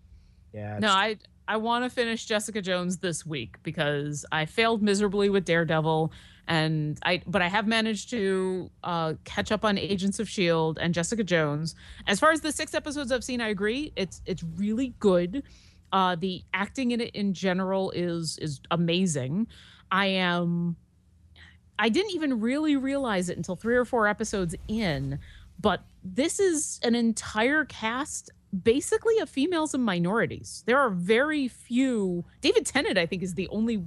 [0.53, 0.79] Yeah.
[0.79, 5.45] No, I I want to finish Jessica Jones this week because I failed miserably with
[5.45, 6.13] Daredevil,
[6.47, 10.95] and I but I have managed to uh, catch up on Agents of Shield and
[10.95, 11.75] Jessica Jones.
[12.07, 15.43] As far as the six episodes I've seen, I agree it's it's really good.
[15.93, 19.47] Uh, the acting in it in general is is amazing.
[19.91, 20.77] I am.
[21.79, 25.19] I didn't even really realize it until three or four episodes in,
[25.61, 28.31] but this is an entire cast
[28.63, 30.63] basically of females and minorities.
[30.67, 32.25] There are very few.
[32.41, 33.85] David Tennant, I think, is the only.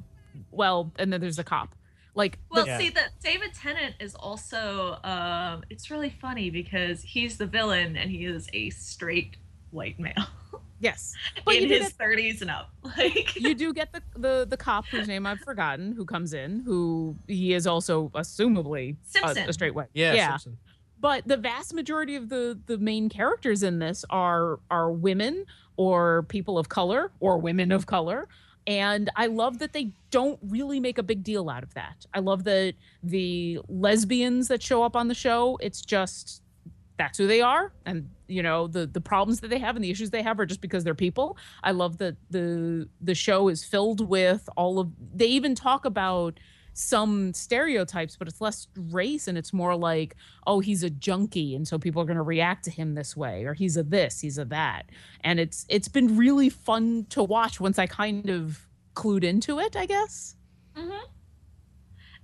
[0.51, 1.73] Well, and then there's the cop.
[2.15, 2.77] Like, Well, the, Yeah.
[2.79, 8.09] see that David Tennant is also um it's really funny because he's the villain and
[8.09, 9.37] he is a straight
[9.69, 10.13] white male
[10.79, 11.13] yes,
[11.45, 12.71] but in you his 30s and up.
[12.97, 16.61] Like you do get the, the the cop whose name I've forgotten who comes in,
[16.61, 19.89] who he is also assumably a, a straight white.
[19.93, 20.13] yeah.
[20.13, 20.29] yeah.
[20.37, 20.57] Simpson.
[20.99, 25.45] But the vast majority of the the main characters in this are are women
[25.77, 28.27] or people of color or women of color.
[28.65, 32.05] And i love that they don't really make a big deal out of that.
[32.13, 36.41] I love that the lesbians that show up on the show it's just
[36.97, 37.71] that's who they are.
[37.85, 40.45] And you know the the problems that they have and the issues they have are
[40.45, 41.37] just because they're people.
[41.63, 46.39] I love that the the show is filled with all of they even talk about
[46.77, 51.67] some stereotypes but it's less race and it's more like oh he's a junkie and
[51.67, 54.37] so people are going to react to him this way or he's a this he's
[54.37, 54.83] a that
[55.21, 59.75] and it's it's been really fun to watch once i kind of clued into it
[59.75, 60.35] i guess
[60.77, 61.05] Mm-hmm.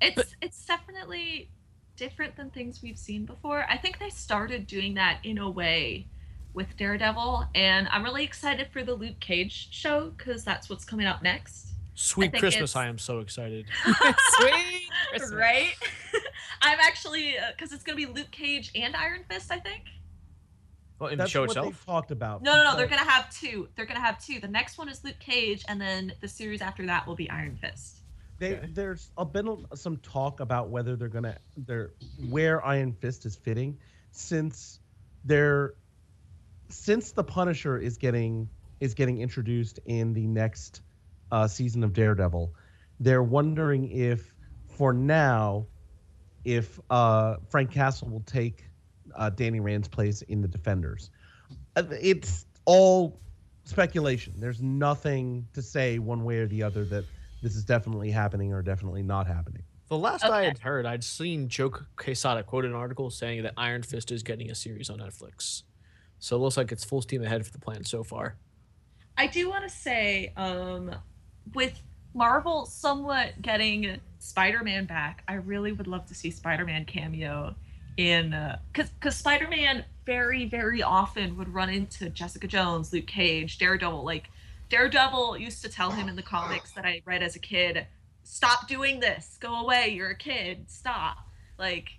[0.01, 1.49] It's it's definitely
[1.95, 3.65] different than things we've seen before.
[3.69, 6.07] I think they started doing that in a way
[6.53, 11.07] with Daredevil, and I'm really excited for the Luke Cage show because that's what's coming
[11.07, 11.69] out next.
[11.95, 12.71] Sweet think Christmas!
[12.71, 13.65] it's- I am so excited.
[13.85, 15.31] sweet Christmas.
[15.33, 15.73] Right?
[16.61, 19.83] I'm actually uh, because it's gonna be Luke Cage and Iron Fist, I think.
[20.99, 21.65] Well, in the show what itself.
[21.67, 22.41] they've talked about.
[22.41, 22.77] No, no, no.
[22.77, 23.67] They're gonna have two.
[23.75, 24.39] They're gonna have two.
[24.39, 27.57] The next one is Luke Cage, and then the series after that will be Iron
[27.57, 27.97] Fist.
[28.39, 28.69] They, Okay.
[28.73, 31.91] There's a been a- some talk about whether they're gonna they're
[32.29, 33.77] where Iron Fist is fitting,
[34.11, 34.79] since
[35.25, 35.73] they're
[36.69, 40.81] since the Punisher is getting is getting introduced in the next
[41.33, 42.53] uh, season of Daredevil,
[42.99, 44.33] they're wondering if
[44.67, 45.65] for now,
[46.45, 48.65] if uh, Frank Castle will take
[49.15, 51.09] uh, Danny Rand's place in the Defenders.
[51.75, 53.19] Uh, It's all
[53.63, 54.35] speculation.
[54.37, 57.05] There's nothing to say one way or the other that
[57.41, 59.63] this is definitely happening or definitely not happening.
[59.89, 63.83] The last I had heard, I'd seen Joe Quesada quote an article saying that Iron
[63.83, 65.63] Fist is getting a series on Netflix.
[66.19, 68.37] So it looks like it's full steam ahead for the plan so far.
[69.17, 70.95] I do want to say, um,
[71.53, 71.79] with
[72.13, 77.55] Marvel somewhat getting Spider-Man back, I really would love to see Spider-Man cameo
[77.97, 83.57] in uh, because because Spider-Man very very often would run into Jessica Jones, Luke Cage,
[83.57, 84.03] Daredevil.
[84.03, 84.29] Like
[84.69, 87.85] Daredevil used to tell him in the comics that I read as a kid,
[88.23, 89.37] "Stop doing this.
[89.39, 89.89] Go away.
[89.89, 90.69] You're a kid.
[90.69, 91.17] Stop."
[91.59, 91.89] Like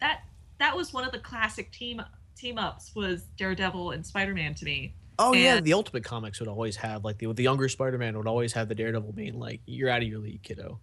[0.00, 0.22] that
[0.58, 2.02] that was one of the classic team
[2.36, 4.94] team ups was Daredevil and Spider-Man to me.
[5.22, 8.52] Oh yeah, the Ultimate Comics would always have like the the younger Spider-Man would always
[8.52, 10.80] have the Daredevil being like, "You're out of your league, kiddo."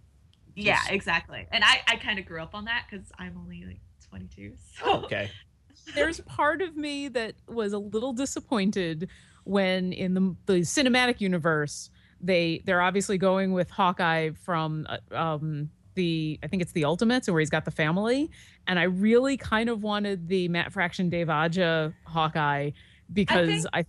[0.56, 1.46] Yeah, exactly.
[1.52, 4.54] And I, I kind of grew up on that because I'm only like 22.
[4.78, 5.30] So Okay.
[5.94, 9.08] there's part of me that was a little disappointed
[9.44, 15.70] when in the the cinematic universe they they're obviously going with Hawkeye from uh, um
[15.94, 18.30] the I think it's the Ultimates where he's got the family
[18.66, 22.70] and I really kind of wanted the Matt Fraction Dave Aja Hawkeye
[23.12, 23.84] because I I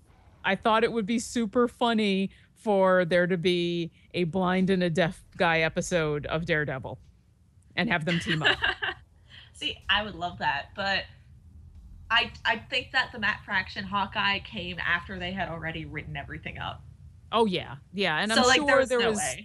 [0.55, 5.23] thought it would be super funny for there to be a blind and a deaf
[5.37, 6.99] guy episode of Daredevil
[7.75, 8.57] and have them team up.
[9.53, 11.03] See, I would love that, but
[12.09, 16.57] I I think that the Matt Fraction Hawkeye came after they had already written everything
[16.57, 16.83] up.
[17.31, 19.35] Oh yeah, yeah, and so I'm like sure there was there no was,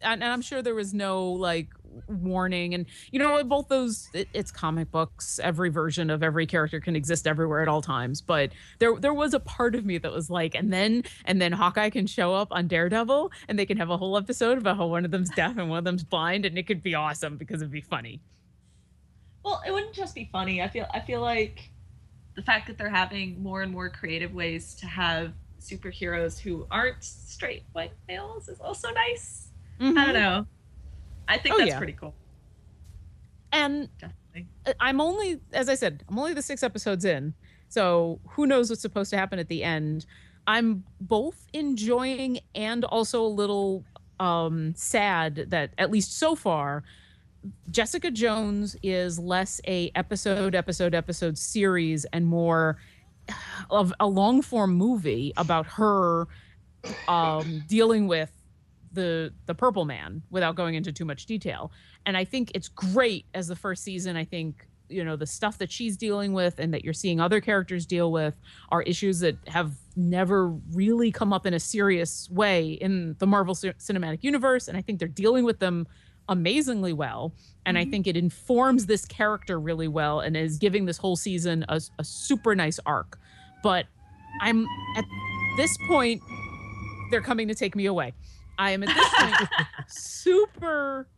[0.00, 1.68] and, and I'm sure there was no like
[2.08, 5.38] warning, and you know, both those it, it's comic books.
[5.42, 9.34] Every version of every character can exist everywhere at all times, but there there was
[9.34, 12.48] a part of me that was like, and then and then Hawkeye can show up
[12.50, 15.56] on Daredevil, and they can have a whole episode about how one of them's deaf
[15.58, 18.20] and one of them's blind, and it could be awesome because it'd be funny.
[19.44, 20.62] Well, it wouldn't just be funny.
[20.62, 21.70] I feel I feel like
[22.34, 27.04] the fact that they're having more and more creative ways to have superheroes who aren't
[27.04, 29.48] straight white males is also nice.
[29.80, 29.94] I Mhm.
[29.94, 30.46] don't know.
[31.28, 31.78] I think Oh, that's yeah.
[31.78, 32.14] pretty cool.
[33.52, 34.48] And Definitely.
[34.80, 37.34] I'm only, as I said, I'm only the six episodes in.
[37.68, 40.06] So who knows what's supposed to happen at the end.
[40.46, 43.84] I'm both enjoying and also a little
[44.20, 46.82] um, sad that, at least so far,
[47.70, 52.78] Jessica Jones is less a episode, episode, episode series and more
[53.70, 56.26] of a long form movie about her
[57.08, 58.30] um, dealing with
[58.92, 61.72] the the Purple Man without going into too much detail
[62.06, 64.16] and I think it's great as the first season.
[64.16, 67.40] I think you know the stuff that she's dealing with and that you're seeing other
[67.40, 68.34] characters deal with
[68.70, 73.54] are issues that have never really come up in a serious way in the Marvel
[73.54, 75.86] ci- Cinematic Universe, and I think they're dealing with them
[76.28, 77.34] amazingly well.
[77.64, 77.90] And I mm-hmm.
[77.90, 82.04] think it informs this character really well and is giving this whole season a, a
[82.04, 83.18] super nice arc.
[83.62, 83.86] But
[84.40, 84.66] I'm
[84.96, 85.04] at
[85.56, 86.20] this point,
[87.10, 88.14] they're coming to take me away.
[88.58, 89.48] I am at this point
[89.88, 91.08] super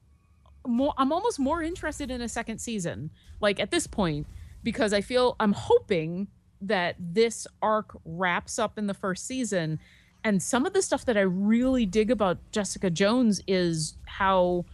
[0.67, 3.11] more I'm almost more interested in a second season
[3.41, 4.27] like at this point
[4.63, 6.29] because I feel I'm hoping
[6.63, 9.79] that this arc wraps up in the first season.
[10.25, 14.65] And some of the stuff that I really dig about Jessica Jones is how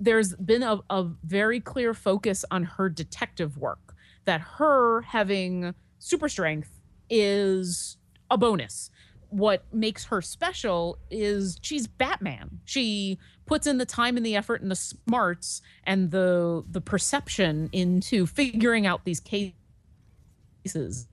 [0.00, 6.28] there's been a, a very clear focus on her detective work that her having super
[6.28, 6.80] strength
[7.10, 7.98] is
[8.30, 8.90] a bonus
[9.32, 12.60] what makes her special is she's Batman.
[12.64, 17.68] She puts in the time and the effort and the smarts and the the perception
[17.72, 21.08] into figuring out these cases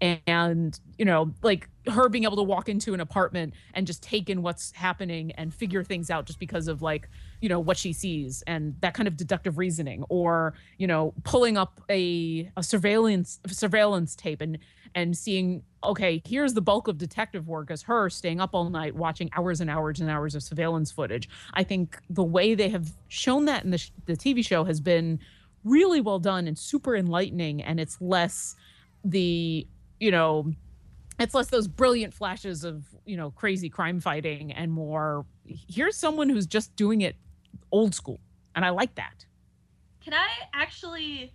[0.00, 4.28] and you know like her being able to walk into an apartment and just take
[4.28, 7.08] in what's happening and figure things out just because of like
[7.40, 11.56] you know what she sees and that kind of deductive reasoning or you know pulling
[11.56, 14.58] up a, a surveillance surveillance tape and
[14.94, 18.94] and seeing okay here's the bulk of detective work as her staying up all night
[18.94, 21.28] watching hours and hours and hours of surveillance footage.
[21.54, 24.80] I think the way they have shown that in the, sh- the tv show has
[24.80, 25.18] been
[25.64, 28.56] really well done and super enlightening and it's less
[29.04, 29.66] the
[30.00, 30.52] you know
[31.18, 36.28] it's less those brilliant flashes of you know crazy crime fighting and more here's someone
[36.28, 37.16] who's just doing it
[37.72, 38.20] old school
[38.54, 39.24] and i like that
[40.04, 41.32] Can I actually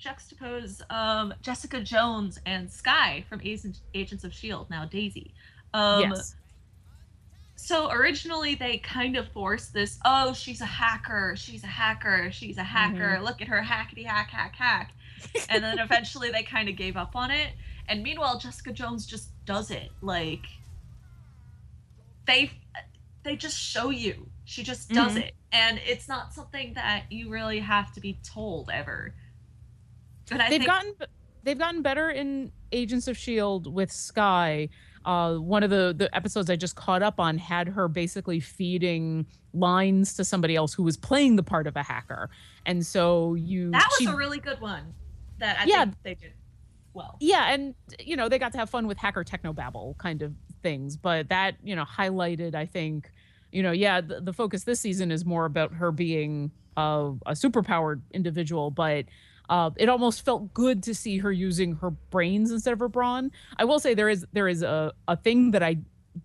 [0.00, 5.34] juxtapose um, Jessica Jones and Skye from Agents, of Shield, now Daisy?
[5.74, 6.36] Um, yes
[7.56, 9.98] So originally they kind of forced this.
[10.04, 11.34] Oh, she's a hacker.
[11.36, 12.30] She's a hacker.
[12.30, 13.20] She's a hacker.
[13.20, 14.92] Look at her hackety hack hack hack.
[15.48, 17.50] and then eventually they kind of gave up on it.
[17.88, 19.90] And meanwhile, Jessica Jones just does it.
[20.02, 20.44] Like
[22.26, 22.50] they
[23.24, 24.28] they just show you.
[24.44, 25.22] She just does Mhm.
[25.24, 29.14] it, and it's not something that you really have to be told ever.
[30.30, 30.94] But I they've think gotten
[31.42, 34.68] they've gotten better in Agents of Shield with Skye.
[35.04, 39.26] Uh, one of the the episodes I just caught up on had her basically feeding
[39.54, 42.28] lines to somebody else who was playing the part of a hacker,
[42.66, 44.92] and so you that was she- a really good one.
[45.38, 45.84] That I Yeah.
[45.84, 46.32] think they did
[46.94, 47.16] well.
[47.20, 50.96] yeah, and you know they got to have fun with hacker technobabble kind of things,
[50.96, 53.10] but that you know highlighted I think
[53.52, 57.32] you know yeah the, the focus this season is more about her being a, a
[57.32, 59.06] superpowered individual, but
[59.48, 63.30] uh, it almost felt good to see her using her brains instead of her brawn.
[63.56, 65.78] I will say there is there is a, a thing that I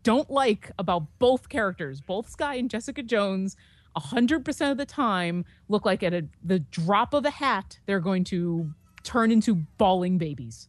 [0.04, 3.56] don't like about both characters, both Skye and Jessica Jones.
[3.96, 7.78] A hundred percent of the time, look like at a, the drop of a hat,
[7.86, 8.74] they're going to
[9.04, 10.68] turn into bawling babies.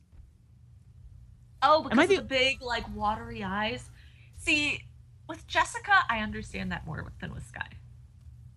[1.62, 3.88] Oh, Am because the- of the big, like, watery eyes.
[4.36, 4.82] See,
[5.28, 7.66] with Jessica, I understand that more than with Skye.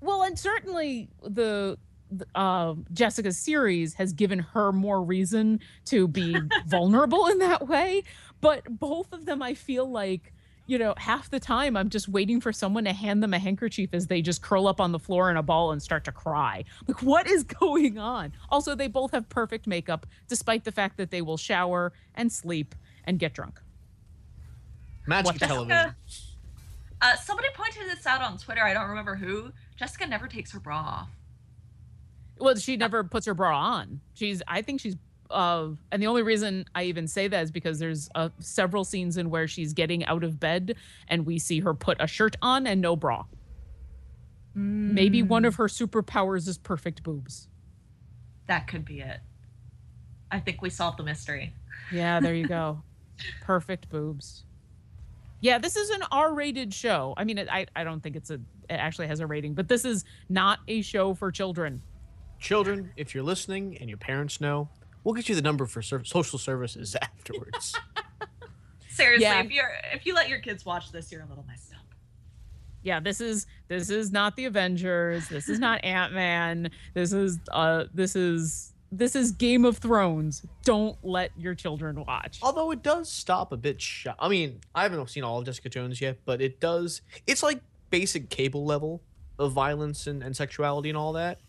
[0.01, 1.77] Well, and certainly the
[2.09, 8.03] the, uh, Jessica's series has given her more reason to be vulnerable in that way.
[8.39, 10.33] But both of them, I feel like,
[10.67, 13.89] you know, half the time I'm just waiting for someone to hand them a handkerchief
[13.93, 16.65] as they just curl up on the floor in a ball and start to cry.
[16.87, 18.33] Like, what is going on?
[18.49, 22.75] Also, they both have perfect makeup, despite the fact that they will shower and sleep
[23.05, 23.61] and get drunk.
[25.07, 25.95] Magic What television.
[26.99, 28.63] Uh, somebody pointed this out on Twitter.
[28.63, 29.51] I don't remember who.
[29.75, 31.09] Jessica never takes her bra off.
[32.39, 34.01] Well, she never puts her bra on.
[34.15, 34.95] She's, I think she's,
[35.29, 39.17] uh, and the only reason I even say that is because there's uh, several scenes
[39.17, 40.75] in where she's getting out of bed
[41.07, 43.25] and we see her put a shirt on and no bra.
[44.59, 47.47] Maybe one of her superpowers is perfect boobs.
[48.47, 49.19] That could be it.
[50.31, 51.53] I think we solved the mystery.
[51.91, 52.81] Yeah, there you go.
[53.41, 54.45] perfect boobs.
[55.41, 57.13] Yeah, this is an R-rated show.
[57.17, 59.67] I mean, it, I I don't think it's a it actually has a rating, but
[59.67, 61.81] this is not a show for children.
[62.39, 64.69] Children, if you're listening and your parents know,
[65.07, 67.73] we'll get you the number for ser- social services afterwards.
[68.89, 69.41] Seriously, Yeah.
[69.41, 71.85] if you're if you let your kids watch this, you're a little messed up.
[72.83, 77.85] yeah this is this is not the avengers this is not ant-man this is uh
[77.93, 83.09] this is this is game of thrones don't let your children watch Although it does
[83.11, 84.13] stop a bit shy.
[84.19, 87.01] I mean, I haven't seen all of Jessica Jones yet, but it does.
[87.27, 89.01] It's like basic cable level
[89.39, 91.39] of violence and, and sexuality and all that.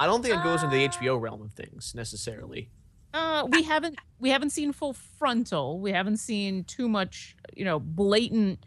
[0.00, 2.68] I don't think it goes into the HBO realm of things necessarily.
[3.16, 5.80] Uh we haven't we haven't seen full frontal.
[5.80, 8.64] We haven't seen too much you know blatant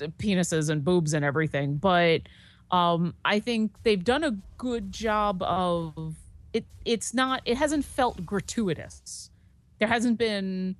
[0.00, 2.22] uh, penises and boobs and everything but
[2.70, 6.14] um i think they've done a good job of
[6.52, 9.30] it it's not it hasn't felt gratuitous.
[9.78, 10.76] There hasn't been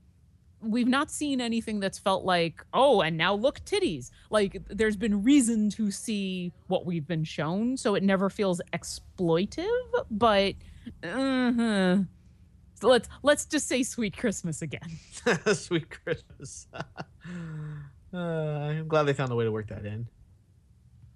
[0.61, 4.11] we've not seen anything that's felt like oh and now look titties.
[4.31, 9.69] Like there's been reason to see what we've been shown so it never feels exploitive
[10.11, 10.55] but
[11.03, 11.99] uh-huh.
[12.81, 14.89] So let's let's just say sweet christmas again
[15.55, 16.67] Sweet Christmas.
[18.15, 20.07] uh, I'm glad they found a way to work that in.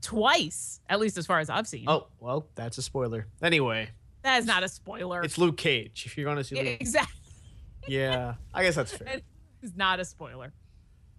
[0.00, 3.26] twice at least as far as i've seen Oh, well, that's a spoiler.
[3.42, 3.88] Anyway,
[4.22, 6.04] that is not a spoiler it's Luke Cage.
[6.06, 6.80] If you're going to see Yeah, Luke.
[6.80, 7.14] exactly
[7.88, 9.08] Yeah, I guess that's fair.
[9.08, 9.24] It
[9.62, 10.52] is not a spoiler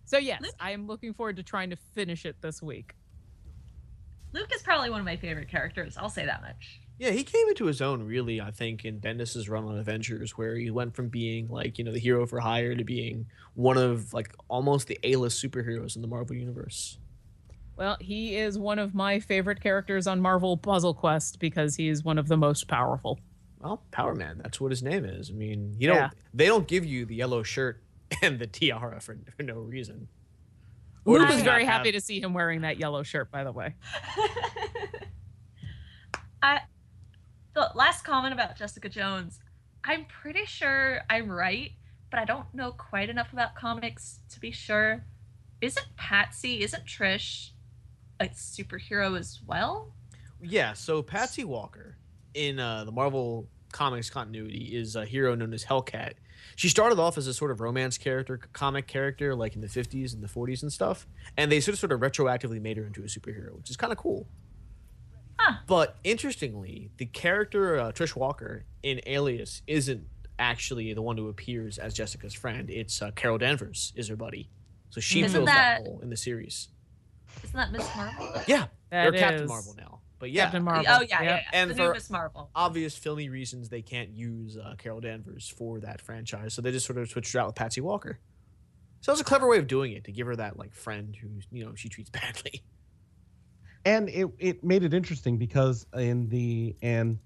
[0.05, 2.93] so yes Luke- i am looking forward to trying to finish it this week
[4.33, 5.95] Luke is probably one of my favorite characters.
[5.95, 6.79] I'll say that much.
[6.99, 10.55] Yeah, he came into his own really, I think, in Bendis's run on Avengers, where
[10.55, 13.25] he went from being like, you know, the hero for hire to being
[13.55, 16.97] one of like almost the A-list superheroes in the Marvel universe.
[17.75, 22.03] well he is one of my favorite characters on marvel puzzle quest because he is
[22.03, 23.19] one of the most powerful
[23.59, 24.39] Well, Power Man.
[24.43, 25.29] That's what his name is.
[25.31, 25.97] I mean, you don't.
[25.97, 26.09] Yeah.
[26.33, 27.81] They don't give you the yellow shirt
[28.21, 30.07] and the tiara for, for no reason.
[31.05, 33.01] Or Luke does was he not very happy have- to see him wearing that yellow
[33.03, 33.73] shirt, by the way.
[36.41, 36.59] I
[37.53, 39.39] the last comment about Jessica Jones.
[39.83, 41.71] I'm pretty sure I'm right,
[42.09, 45.05] but I don't know quite enough about comics to be sure.
[45.61, 46.61] Isn't Patsy?
[46.61, 47.51] Isn't Trish
[48.19, 49.93] a superhero as well?
[50.41, 50.73] Yeah.
[50.73, 51.97] So Patsy Walker
[52.33, 56.13] in uh, the Marvel Comics continuity is a hero known as Hellcat.
[56.55, 60.13] She started off as a sort of romance character, comic character, like in the 50s
[60.13, 63.01] and the 40s and stuff, and they sort of sort of retroactively made her into
[63.01, 64.27] a superhero, which is kind of cool.
[65.45, 65.55] Huh.
[65.67, 70.07] But interestingly, the character uh, Trish Walker in Alias isn't
[70.39, 72.69] actually the one who appears as Jessica's friend.
[72.69, 74.49] It's uh, Carol Danvers is her buddy,
[74.89, 76.69] so she Isn't fills that, that- role in the series.
[77.43, 78.29] Isn't that Miss Marvel?
[78.47, 79.99] Yeah, That they're Captain Marvel now.
[80.19, 80.85] But yeah, Captain Marvel.
[80.87, 81.23] Oh yeah, yeah, Yep.
[81.23, 81.59] yeah.
[81.59, 82.49] And the for- new Miss Marvel.
[82.55, 86.85] obvious filmy reasons they can't use uh, Carol Danvers for that franchise, so they just
[86.85, 88.19] sort of switched her out with Patsy Walker.
[89.01, 91.13] So it was a clever way of doing it to give her that like friend
[91.19, 92.61] who you know she treats badly.
[93.85, 97.19] And it, it made it interesting because in the and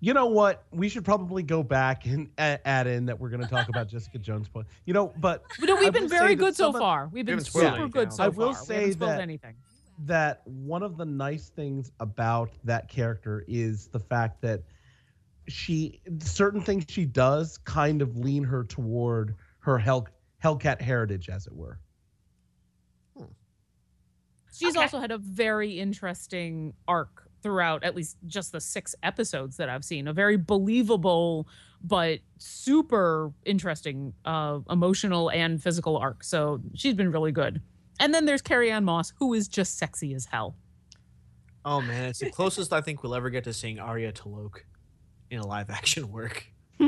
[0.00, 3.48] you know what we should probably go back and add in that we're going to
[3.48, 6.68] talk about jessica jones point you know but But no, we've been very good so
[6.70, 7.08] of- far.
[7.12, 8.16] We've been super good else.
[8.16, 8.62] so I will far.
[8.62, 9.54] we say haven't that- anything.
[10.06, 14.62] that one of the nice things about that character is the fact that
[15.48, 20.06] she certain things she does kind of lean her toward her Hell,
[20.42, 21.78] Hellcat heritage, as it were.
[24.52, 24.82] She's Okay.
[24.82, 29.84] also had a very interesting arc throughout at least just the six episodes that I've
[29.84, 30.06] seen.
[30.08, 31.48] A very believable
[31.82, 36.22] but super interesting uh emotional and physical arc.
[36.24, 37.62] So she's been really good.
[37.98, 40.56] And then there's Carrie-Anne Moss, who is just sexy as hell.
[41.64, 44.60] Oh man, it's the closest I think we'll ever get to seeing Aria T'Loak
[45.30, 46.46] in a live action work.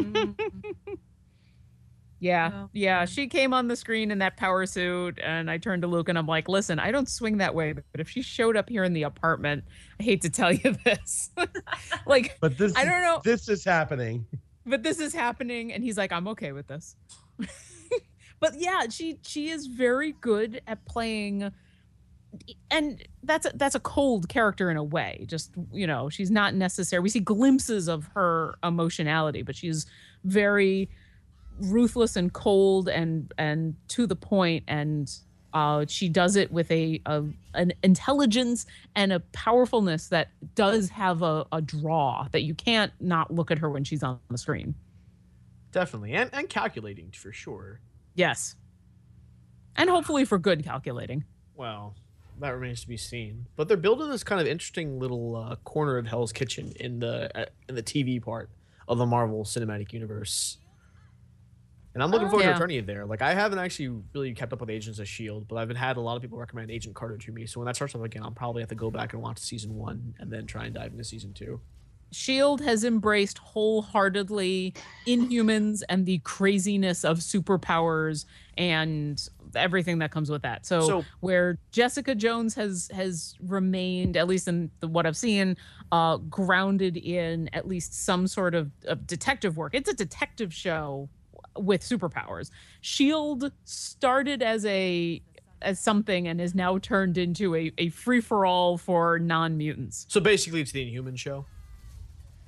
[2.23, 2.71] Yeah, Oh.
[2.73, 3.05] yeah.
[3.05, 6.17] She came on the screen in that power suit, and I turned to Luke and
[6.17, 8.93] I'm like, listen, I don't swing that way, but if she showed up here in
[8.93, 9.65] the apartment,
[9.99, 11.31] I hate to tell you this.
[12.07, 13.21] like, But this I don't know.
[13.25, 14.25] this is happening.
[14.65, 16.95] but this is happening and he's like i'm okay with this
[18.41, 21.51] but yeah she she is very good at playing
[22.71, 26.55] and that's a, that's a cold character in a way just you know she's not
[26.55, 29.85] necessary we see glimpses of her emotionality but she's
[30.23, 30.89] very
[31.61, 35.11] ruthless and cold and and to the point and
[35.55, 37.25] uh, she does it with a, a
[37.55, 43.31] an intelligence and a powerfulness that does have a, a draw that you can't not
[43.31, 44.75] look at her when she's on the screen.
[45.71, 47.81] Definitely, and and calculating for sure.
[48.15, 48.57] Yes.
[49.77, 51.25] And hopefully for good calculating.
[51.55, 51.95] Well,
[52.41, 53.47] that remains to be seen.
[53.57, 57.31] But they're building this kind of interesting little uh, corner of Hell's Kitchen in the
[57.39, 58.51] uh, in the TV part
[58.89, 60.59] of the Marvel Cinematic Universe.
[61.95, 62.31] And I'm looking Oh.
[62.31, 62.51] forward Yeah.
[62.51, 63.05] to returning it there.
[63.05, 65.97] Like I haven't actually really kept up with Agents of Shield, but I've been had
[65.97, 67.45] a lot of people recommend Agent Carter to me.
[67.47, 69.77] So when that starts up again, I'll probably have to go back and watch season
[69.77, 71.61] one and then try and dive into season two.
[72.11, 74.75] Shield has embraced wholeheartedly
[75.07, 78.27] Inhumans and the craziness of superpowers
[78.59, 80.65] and everything that comes with that.
[80.67, 85.57] So, So- where Jessica Jones has has remained, at least in the, what I've seen,
[85.91, 89.75] uh, grounded in at least some sort of, of detective work.
[89.75, 91.09] It's a detective show
[91.57, 92.51] with superpowers.
[92.81, 95.23] Shield started as a
[95.61, 100.07] as something and is now turned into a, a free for all for non mutants.
[100.09, 101.47] So basically, it's the Inhuman show.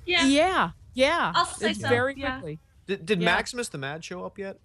[0.05, 0.25] Yeah.
[0.27, 1.31] Yeah, yeah.
[1.35, 2.33] I'll say it's so, very yeah.
[2.39, 2.59] quickly.
[2.87, 3.25] Did, did Yeah.
[3.25, 4.59] Maximus the Mad show up yet?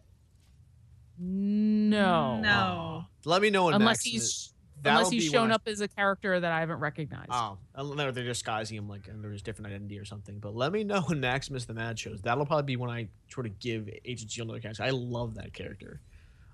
[1.18, 2.40] No.
[2.40, 3.04] No.
[3.24, 4.49] Let me know when Unless Maximus- he's that'll
[4.84, 7.30] unless he's be when shown I- up as a character that I haven't recognized.
[7.30, 10.38] Oh, unless they're disguising him like and there's different identity or something.
[10.38, 12.20] But let me know when Maximus the Mad shows.
[12.22, 14.82] That'll probably be when I sort of give Agent Shield another character.
[14.82, 16.00] I love that character.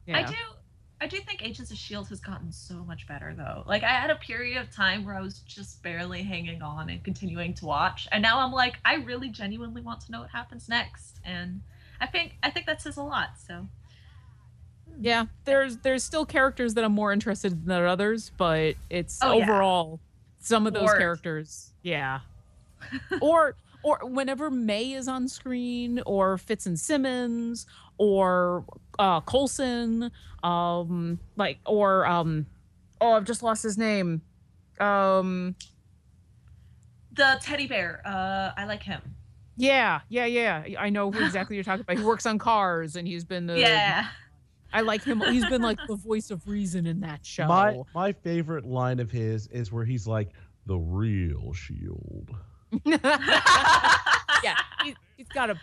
[0.06, 0.18] yeah.
[0.18, 0.34] I do
[0.98, 3.64] I do think Agents of Shield has gotten so much better though.
[3.66, 7.04] Like I had a period of time where I was just barely hanging on and
[7.04, 8.08] continuing to watch.
[8.12, 11.20] And now I'm like, I really genuinely want to know what happens next.
[11.22, 11.60] And
[12.00, 13.30] I think I think that says a lot.
[13.46, 13.68] So
[15.00, 19.36] Yeah, there's there's still characters that I'm more interested in than others, but it's Oh,
[19.36, 19.44] yeah.
[19.44, 20.00] overall
[20.38, 22.20] some of those characters, yeah.
[23.20, 27.66] or or whenever May is on screen, or Fitz and Simmons,
[27.98, 28.64] or
[28.98, 30.10] uh, Coulson,
[30.42, 32.46] um, like or um,
[33.00, 34.22] oh, I've just lost his name.
[34.80, 35.54] Um,
[37.12, 39.00] the teddy bear, uh, I like him.
[39.56, 40.64] yeah, yeah, yeah.
[40.78, 41.96] I know who exactly you're talking about.
[41.98, 44.08] He works on cars, and he's been the yeah.
[44.72, 45.20] I like him.
[45.20, 47.46] He's been like the voice of reason in that show.
[47.46, 50.30] My my favorite line of his is where he's like,
[50.66, 52.30] "The real shield."
[52.84, 55.56] yeah, he, he's got a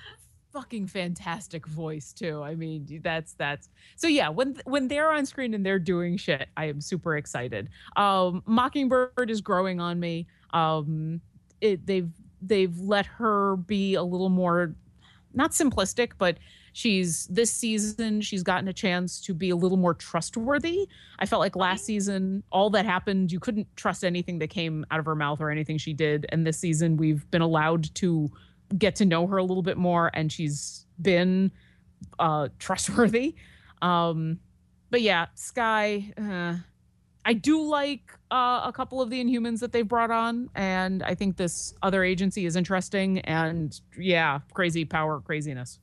[0.54, 2.41] fucking fantastic voice too.
[2.41, 4.30] I mean, that's that's so yeah.
[4.30, 7.70] When when they're on screen and they're doing shit, I am super excited.
[7.95, 10.28] Um, Mockingbird is growing on me.
[10.51, 11.22] Um,
[11.60, 12.10] it, they've
[12.41, 14.76] they've let her be a little more
[15.34, 16.38] not simplistic, but
[16.74, 20.88] she's this season she's gotten a chance to be a little more trustworthy.
[21.20, 25.00] I felt like last season all that happened you couldn't trust anything that came out
[25.00, 28.30] of her mouth or anything she did, and this season we've been allowed to
[28.78, 31.52] get to know her a little bit more, and she's been
[32.20, 33.36] uh, trustworthy.
[33.82, 34.40] Um,
[34.90, 36.12] but yeah, Skye.
[36.18, 36.56] Uh,
[37.26, 41.16] I do like uh, a couple of the Inhumans that they've brought on, and I
[41.16, 43.20] think this other agency is interesting.
[43.20, 45.80] And yeah, crazy power, craziness.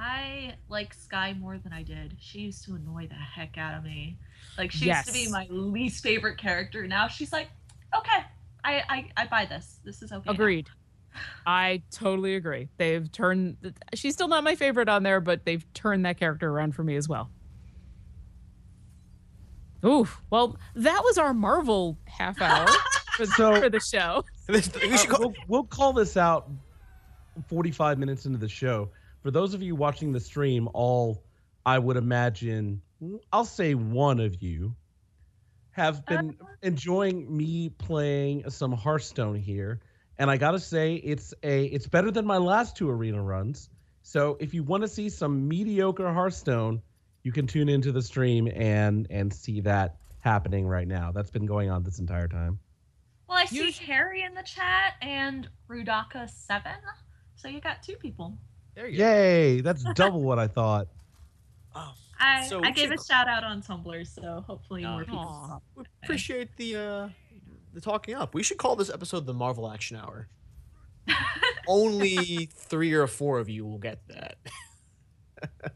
[0.00, 2.14] I like Skye more than I did.
[2.20, 4.16] She used to annoy the heck out of me.
[4.56, 5.06] Like she Yes.
[5.06, 6.86] used to be my least favorite character.
[6.86, 7.48] Now she's like,
[7.96, 8.22] okay,
[8.62, 9.80] I I, I buy this.
[9.84, 10.22] This is okay.
[10.26, 10.68] now." Agreed.
[11.46, 12.68] I totally agree.
[12.76, 13.56] They've turned.
[13.94, 16.94] She's still not my favorite on there, but they've turned that character around for me
[16.94, 17.28] as well.
[19.84, 22.66] Ooh, well, that was our Marvel half hour
[23.16, 24.24] for, So- for the show.
[24.48, 26.48] This- we should Uh, call, we'll, we'll call this out
[27.48, 28.88] 45 minutes into the show.
[29.28, 31.22] For those of you watching the stream, all
[31.66, 32.80] I would imagine,
[33.30, 34.74] I'll say one of you,
[35.72, 36.54] have been uh-huh.
[36.62, 39.80] enjoying me playing some Hearthstone here.
[40.16, 43.68] And I gotta say, it's a it's better than my last two arena runs.
[44.00, 46.80] So if you want to see some mediocre Hearthstone,
[47.22, 51.12] you can tune into the stream and and see that happening right now.
[51.12, 52.60] That's been going on this entire time.
[53.28, 56.80] Well, I see Usually- Harry in the chat and Rudaka seven.
[57.34, 58.38] So you got two people.
[58.78, 59.04] There you go.
[59.04, 59.60] Yay!
[59.60, 60.86] That's double what I thought.
[61.74, 65.62] Oh, I So I gave should- a shout out on Tumblr, so hopefully more people.
[65.76, 67.08] We appreciate the uh,
[67.74, 68.34] the talking up.
[68.34, 70.28] We should call this episode the Marvel Action Hour.
[71.68, 74.36] Only three or four of you will get that.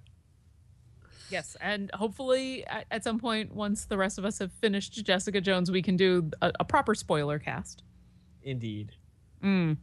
[1.31, 5.41] Yes, and hopefully at, at some point, once the rest of us have finished Jessica
[5.41, 7.83] Jones, we can do a, a proper spoiler cast.
[8.43, 8.93] Indeed.
[9.43, 9.79] Mm.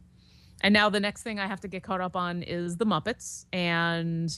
[0.60, 3.46] And now the next thing I have to get caught up on is the Muppets,
[3.52, 4.30] and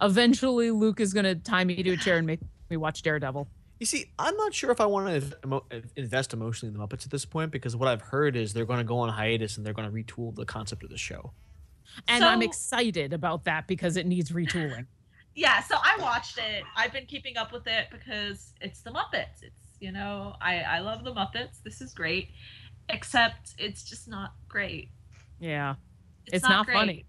[0.00, 2.40] eventually Luke is going to tie me to a chair and make
[2.70, 3.48] me watch Daredevil.
[3.78, 7.10] You see, I'm not sure if I want to invest emotionally in the Muppets at
[7.10, 9.72] this point because what I've heard is they're going to go on hiatus and they're
[9.72, 11.32] going to retool the concept of the show.
[12.08, 14.86] And I'm excited about that because it needs retooling.
[15.34, 16.64] yeah, so I watched it.
[16.76, 19.42] I've been keeping up with it because it's the Muppets.
[19.42, 21.62] It's you know, I I love the Muppets.
[21.62, 22.30] This is great,
[22.88, 24.90] except it's just not great.
[25.40, 25.76] Yeah,
[26.26, 26.74] it's, not, great.
[26.74, 27.04] funny.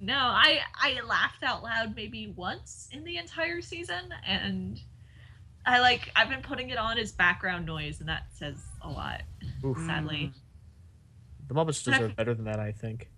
[0.00, 4.80] No, I I laughed out loud maybe once in the entire season, and
[5.66, 9.22] I like I've been putting it on as background noise, and that says a lot.
[9.64, 9.78] Oof.
[9.78, 10.32] Sadly.
[11.48, 13.08] The Muppets deserve better than that, I think.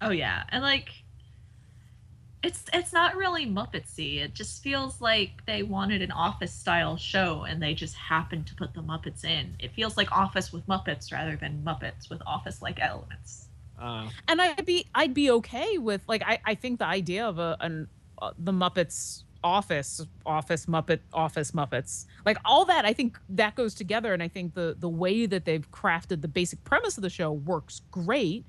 [0.00, 0.90] Oh yeah, and like
[2.42, 4.18] it's it's not really Muppetsy.
[4.22, 8.54] It just feels like they wanted an Office style show, and they just happened to
[8.54, 9.56] put the Muppets in.
[9.58, 13.47] It feels like Office with Muppets rather than Muppets with Office like elements.
[13.80, 17.38] Uh, and I'd be I'd be okay with like I, I think the idea of
[17.38, 17.88] a an
[18.20, 23.74] uh, the Muppets office office Muppet office Muppets like all that I think that goes
[23.74, 27.10] together and I think the the way that they've crafted the basic premise of the
[27.10, 28.44] show works great.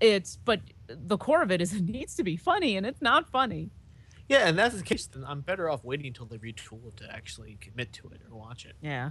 [0.00, 3.30] It's but the core of it is it needs to be funny and it's not
[3.30, 3.70] funny.
[4.28, 5.06] yeah, and that's the case.
[5.06, 8.36] Then I'm better off waiting until they retool it to actually commit to it or
[8.36, 8.74] watch it.
[8.82, 9.10] Yeah.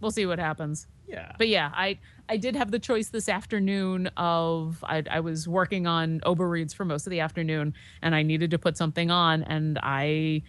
[0.00, 0.86] We'll see what happens.
[1.08, 1.32] Yeah.
[1.38, 5.86] but yeah, I I did have the choice this afternoon of I, I was working
[5.86, 7.72] on Ober reads for most of the afternoon,
[8.02, 10.42] and I needed to put something on, and I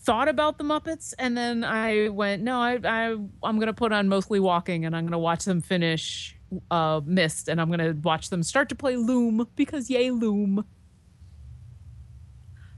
[0.00, 4.08] thought about the Muppets, and then I went, no, I, I I'm gonna put on
[4.08, 6.36] mostly walking, and I'm gonna watch them finish
[6.70, 10.64] uh Myst, and I'm gonna watch them start to play Loom because yay Loom.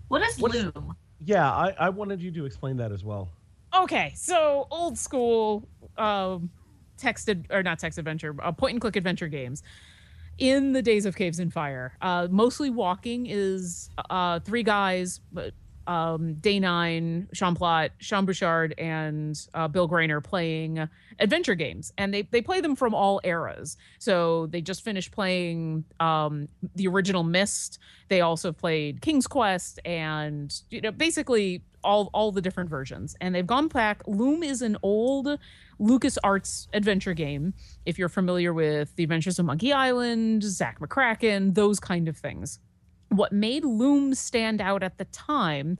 [0.08, 0.96] What is What is- Loom?
[1.24, 3.28] Yeah, I, I wanted you to explain that as well.
[3.74, 5.66] Okay, so old school
[5.98, 6.50] um,
[6.98, 9.62] texted or not text adventure, uh, point and click adventure games.
[10.38, 15.54] In the days of Caves and Fire, uh, mostly walking is uh, three guys, but
[15.86, 20.88] um, Day Nine, Sean Plott, Sean Bouchard, and uh, Bill Grainer playing
[21.18, 23.76] adventure games, and they they play them from all eras.
[23.98, 27.78] So they just finished playing um, the original Myst.
[28.08, 33.16] They also played King's Quest, and you know basically all all the different versions.
[33.20, 34.02] And they've gone back.
[34.06, 35.38] Loom is an old
[35.80, 37.54] LucasArts adventure game.
[37.86, 42.58] If you're familiar with The Adventures of Monkey Island, Zak McKracken, those kind of things
[43.08, 45.78] what made Loom stand out at the time,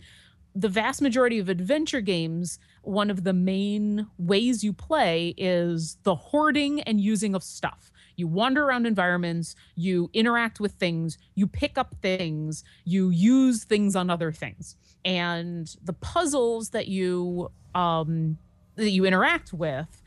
[0.55, 6.15] the vast majority of adventure games, one of the main ways you play is the
[6.15, 7.91] hoarding and using of stuff.
[8.17, 13.95] You wander around environments, you interact with things, you pick up things, you use things
[13.95, 14.77] on other things.
[15.07, 18.37] And the puzzles that you um
[18.75, 20.03] that you interact with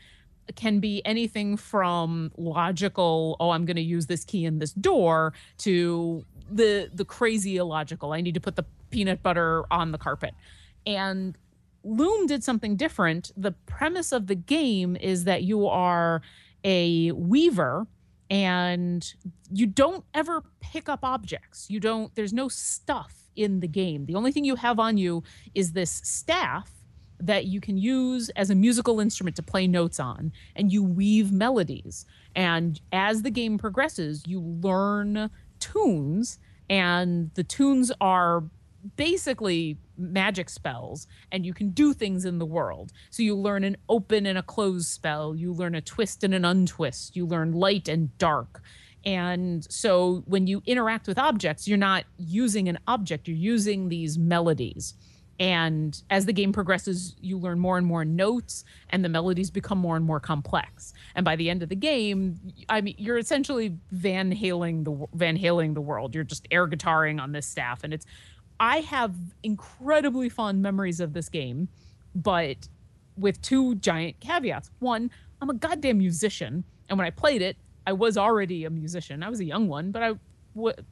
[0.56, 5.34] can be anything from logical, oh, I'm going to use this key in this door
[5.60, 8.14] to the the crazy illogical.
[8.14, 10.34] I need to put the peanut butter on the carpet.
[10.86, 11.38] And
[11.84, 13.32] Loom did something different.
[13.38, 16.22] The premise of the game is that you are
[16.66, 17.88] a weaver
[18.30, 19.14] and
[19.50, 21.70] you don't ever pick up objects.
[21.70, 24.06] You don't there's no stuff in the game.
[24.06, 25.24] The only thing you have on you
[25.54, 26.72] is this staff
[27.20, 31.32] that you can use as a musical instrument to play notes on and you weave
[31.32, 32.06] melodies.
[32.36, 38.44] And as the game progresses, you learn tunes and the tunes are
[38.96, 42.94] basically magic spells and you can do things in the world.
[43.10, 46.46] So you learn an open and a close spell, you learn a twist and an
[46.46, 48.62] untwist, you learn light and dark.
[49.06, 54.18] And so when you interact with objects, you're not using an object, you're using these
[54.18, 54.96] melodies.
[55.40, 59.78] And as the game progresses, you learn more and more notes, and the melodies become
[59.78, 60.94] more and more complex.
[61.16, 65.38] And by the end of the game, I mean, you're essentially Van Halen the Van
[65.38, 66.14] Halen the world.
[66.14, 68.06] You're just air guitaring on this staff, and it's.
[68.60, 71.70] I have incredibly fond memories of this game,
[72.14, 72.68] but
[73.16, 74.70] with two giant caveats.
[74.80, 75.10] One,
[75.42, 77.56] I'm a goddamn musician, and when I played it,
[77.90, 79.24] I was already a musician.
[79.24, 80.14] I was a young one, but I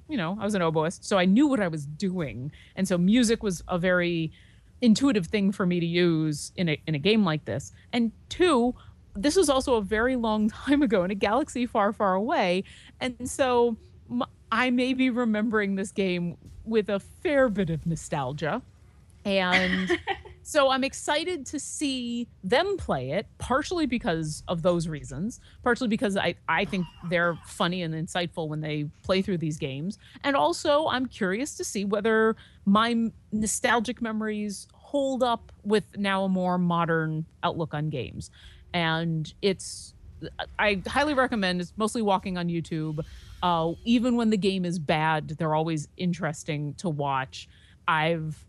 [0.08, 2.52] you know i was an oboist so i knew what i was doing.
[2.76, 4.32] And so music was a very
[4.82, 7.74] intuitive thing for me to use in a in a game like this.
[7.92, 8.76] And two
[9.16, 12.64] this was also a very long time ago in a galaxy far far away.
[13.02, 13.78] And so
[14.52, 18.62] I may be remembering this game with a fair bit of nostalgia.
[19.26, 20.00] And
[20.48, 26.16] so I'm excited to see them play it, partially because of those reasons, partially because
[26.16, 29.98] I, I think they're funny and insightful when they play through these games.
[30.24, 36.30] And also, I'm curious to see whether my nostalgic memories hold up with now a
[36.30, 38.32] more modern outlook on games.
[38.74, 39.96] And it's,
[40.58, 43.04] I highly recommend, it's mostly walking on YouTube.
[43.44, 47.50] Uh, even when the game is bad, they're always interesting to watch.
[47.86, 48.46] I've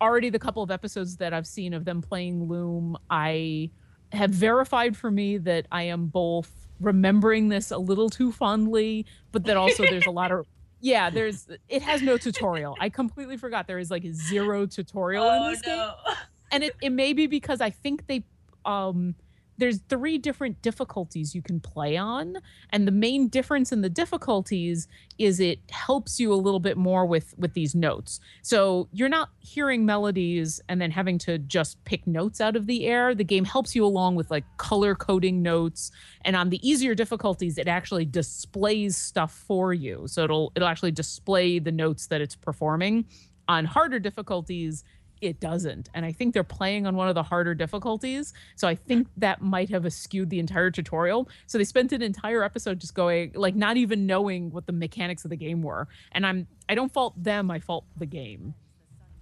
[0.00, 3.70] already the couple of episodes that I've seen of them playing Loom, I
[4.12, 9.44] have verified for me that I am both remembering this a little too fondly, but
[9.44, 10.46] that also there's a lot of
[10.80, 12.76] yeah, there's it has no tutorial.
[12.80, 15.94] I completely forgot there is like zero tutorial oh, in this no.
[16.06, 16.14] game.
[16.50, 18.24] And it, it may be because I think they
[18.64, 19.14] um
[19.58, 22.36] there's three different difficulties you can play on
[22.70, 24.88] and the main difference in the difficulties
[25.18, 28.20] is it helps you a little bit more with with these notes.
[28.42, 32.86] So you're not hearing melodies and then having to just pick notes out of the
[32.86, 33.14] air.
[33.14, 35.90] The game helps you along with like color coding notes
[36.24, 40.04] and on the easier difficulties it actually displays stuff for you.
[40.06, 43.06] So it'll it'll actually display the notes that it's performing.
[43.48, 44.84] On harder difficulties
[45.20, 45.90] it doesn't.
[45.94, 48.32] And I think they're playing on one of the harder difficulties.
[48.56, 51.28] So I think that might have skewed the entire tutorial.
[51.46, 55.24] So they spent an entire episode just going like not even knowing what the mechanics
[55.24, 55.88] of the game were.
[56.12, 58.54] And I'm I don't fault them, I fault the game.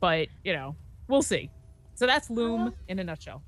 [0.01, 0.77] But, you know,
[1.09, 1.51] we'll see.
[1.95, 3.43] So that's Loom in a nutshell.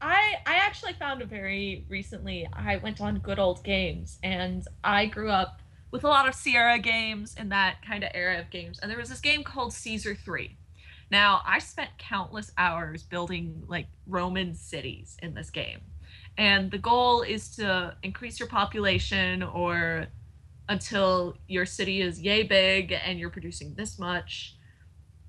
[0.00, 2.46] I I actually found a very recently.
[2.52, 6.78] I went on Good Old Games, and I grew up with a lot of Sierra
[6.78, 8.78] games in that kind of era of games.
[8.80, 10.56] And there was this game called Caesar 3.
[11.10, 15.80] Now, I spent countless hours building like Roman cities in this game.
[16.36, 20.06] And the goal is to increase your population or
[20.68, 24.56] until your city is yay big and you're producing this much.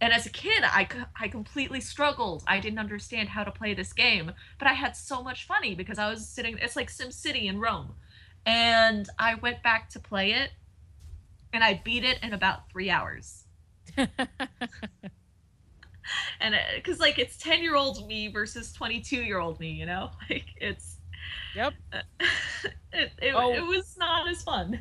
[0.01, 0.87] And as a kid, I,
[1.19, 2.43] I completely struggled.
[2.47, 5.99] I didn't understand how to play this game, but I had so much funny because
[5.99, 7.93] I was sitting, it's like SimCity in Rome.
[8.45, 10.51] And I went back to play it
[11.53, 13.45] and I beat it in about three hours.
[16.41, 20.11] and because like it's 10 year old me versus 22 year old me you know
[20.29, 20.97] like it's
[21.55, 21.73] Yep.
[22.93, 23.53] it, it, Oh.
[23.53, 24.79] it was not as fun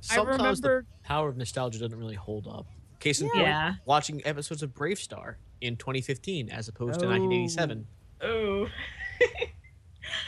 [0.00, 2.66] Sometimes remember- the power of nostalgia doesn't really hold up.
[3.00, 3.74] Case in point, Yeah.
[3.86, 7.86] watching episodes of BraveStarr in 2015 as opposed to 1987.
[8.22, 8.66] oh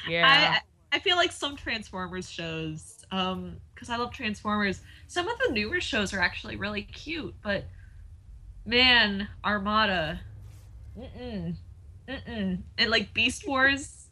[0.09, 0.59] Yeah.
[0.92, 5.53] I, I feel like some transformers shows um because i love transformers some of the
[5.53, 7.64] newer shows are actually really cute but
[8.64, 10.18] man armada
[10.99, 11.55] mm-mm
[12.09, 14.09] mm-mm and like beast wars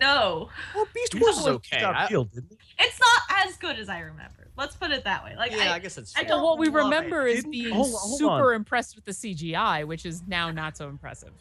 [0.00, 1.80] no Well, Beast Wars is okay.
[1.80, 2.58] Got I- killed, didn't he?
[2.78, 5.76] it's not as good as i remember let's put it that way like yeah, I,
[5.76, 8.56] I, guess that's I don't what we remember is Didn't- being hold hold super on.
[8.56, 11.32] impressed with the CGI, which is now not so impressive.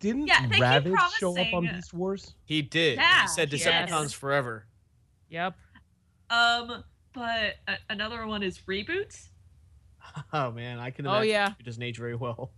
[0.00, 2.34] Didn't Yeah, they Ravage show up on Beast Wars?
[2.44, 2.96] He did.
[2.98, 3.62] Yeah, he said yes.
[3.64, 4.66] Decepticons forever.
[5.30, 5.54] Yep.
[6.30, 6.82] um
[7.14, 9.28] but a- another one is Reboot.
[10.32, 11.52] Oh man, I can Oh, imagine yeah.
[11.58, 12.50] it doesn't age very well.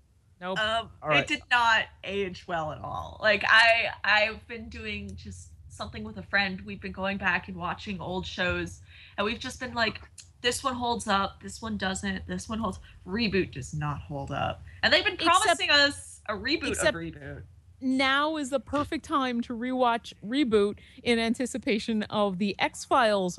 [0.45, 0.59] Nope.
[0.59, 1.20] Um, right.
[1.20, 3.18] It did not age well at all.
[3.22, 6.61] Like I, I've been doing just something with a friend.
[6.66, 8.82] We've been going back and watching old shows,
[9.16, 10.03] and we've just been like,
[10.42, 12.78] this one holds up, this one doesn't, this one holds.
[13.07, 17.01] Reboot does not hold up, and they've been Except- promising us a reboot except- of
[17.01, 17.42] Reboot.
[17.85, 23.39] Now is the perfect time to rewatch reboot in anticipation of the X Files.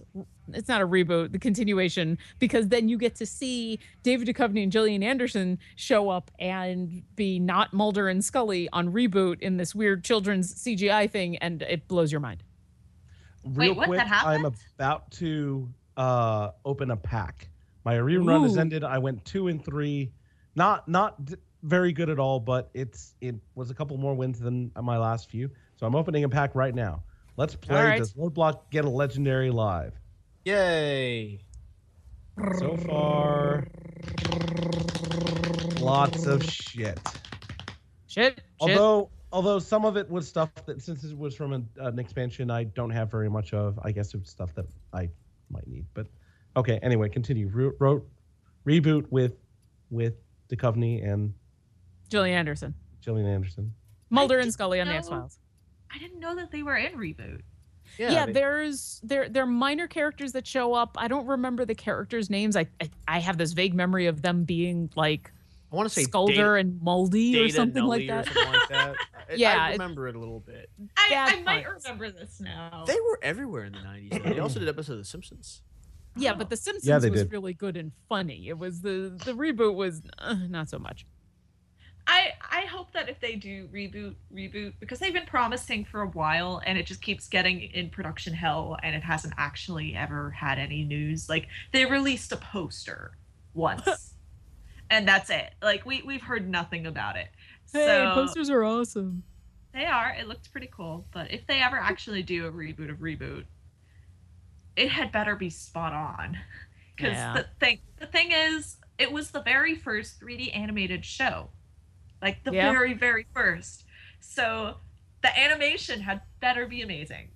[0.53, 4.71] It's not a reboot, the continuation, because then you get to see David Duchovny and
[4.71, 10.03] Gillian Anderson show up and be not Mulder and Scully on reboot in this weird
[10.03, 12.43] children's CGI thing, and it blows your mind.
[13.43, 13.87] Real Wait, what?
[13.87, 15.67] quick, That I'm about to
[15.97, 17.49] uh, open a pack.
[17.83, 18.83] My rerun has ended.
[18.83, 20.11] I went two and three,
[20.55, 21.35] not not d-
[21.66, 25.30] very good at all, but it's it was a couple more wins than my last
[25.30, 25.49] few.
[25.78, 27.03] So I'm opening a pack right now.
[27.38, 27.84] Let's play.
[27.84, 27.97] right.
[27.97, 29.93] Does Roadblock get a legendary live?
[30.45, 31.41] Yay!
[32.59, 33.66] So far,
[35.80, 36.99] lots of shit.
[38.07, 38.36] Shit.
[38.36, 38.41] shit.
[38.59, 42.51] Although although some of it was stuff that since it was from an, an expansion,
[42.51, 43.80] I don't have very much of.
[43.84, 45.09] I guess it's stuff that I
[45.49, 45.86] might need.
[45.93, 46.07] But
[46.55, 47.47] okay, anyway, continue.
[47.47, 48.07] Re- wrote
[48.66, 49.34] reboot with
[49.89, 50.13] with
[50.49, 51.34] Duchovny and
[52.09, 52.73] Gillian Anderson.
[53.01, 53.73] Gillian Anderson.
[54.09, 55.39] Mulder and Scully on the know- X Files.
[55.93, 57.41] I didn't know that they were in Reboot.
[57.97, 60.95] Yeah, they- there's there there are minor characters that show up.
[60.99, 62.55] I don't remember the characters' names.
[62.55, 65.31] I I, I have this vague memory of them being like
[65.71, 68.25] I want to say Skulder Data, and Moldy or Data something like that.
[68.25, 68.95] something like that.
[69.37, 70.69] Yeah, I it- remember it a little bit.
[70.97, 72.83] I, I might remember this now.
[72.85, 74.23] They were everywhere in the '90s.
[74.23, 75.61] They also did episodes of The Simpsons.
[76.15, 76.35] Yeah, Oh.
[76.37, 77.31] but The Simpsons Yeah, was did.
[77.31, 78.47] really good and funny.
[78.49, 81.05] It was the the reboot was uh, not so much.
[82.07, 86.07] I I hope that if they do reboot reboot because they've been promising for a
[86.07, 90.59] while and it just keeps getting in production hell and it hasn't actually ever had
[90.59, 91.29] any news.
[91.29, 93.17] Like they released a poster
[93.53, 94.13] once.
[94.89, 95.53] and that's it.
[95.63, 97.29] Like we we've heard nothing about it.
[97.73, 99.23] Hey, so posters are awesome.
[99.73, 100.15] they are.
[100.17, 103.45] It looked pretty cool, but if they ever actually do a reboot of reboot,
[104.75, 106.37] it had better be spot on.
[106.97, 107.33] Cuz Yeah.
[107.33, 111.49] the thing the thing is it was the very first 3D animated show.
[112.22, 112.72] Like the Yeah.
[112.72, 113.86] very very first.
[114.20, 114.78] So
[115.22, 117.30] the animation had better be amazing.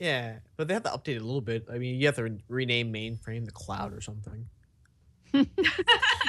[0.00, 1.66] Yeah, but they have to update it a little bit.
[1.72, 4.46] I mean, you have to re- rename mainframe the cloud or something.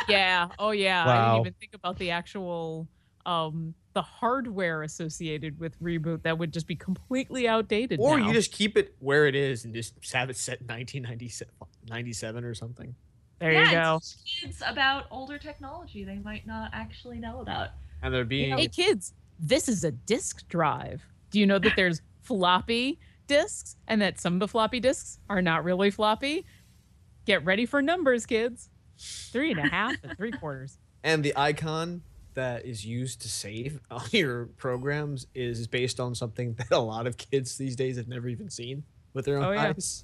[0.07, 0.49] Yeah.
[0.59, 1.03] Oh yeah.
[1.03, 1.33] I Wow.
[1.35, 2.87] didn't even think about the actual
[3.25, 7.99] um the hardware associated with reboot that would just be completely outdated.
[7.99, 8.27] Or now.
[8.27, 12.95] you just keep it where it is and just have it set 1997 or something.
[13.39, 13.93] There yeah, you go.
[13.93, 17.69] and teach kids about older technology they might not actually know about.
[18.01, 21.03] And they're being Hey kids, this is a disk drive.
[21.31, 25.41] Do you know that there's floppy disks and that some of the floppy disks are
[25.41, 26.45] not really floppy?
[27.25, 28.69] Get ready for numbers, kids.
[28.97, 30.77] Three and a half and three quarters.
[31.03, 32.01] and the icon
[32.35, 37.07] that is used to save on your programs is based on something that a lot
[37.07, 38.83] of kids these days have never even seen
[39.13, 39.73] with their oh, own Oh, yeah.
[39.75, 40.03] eyes.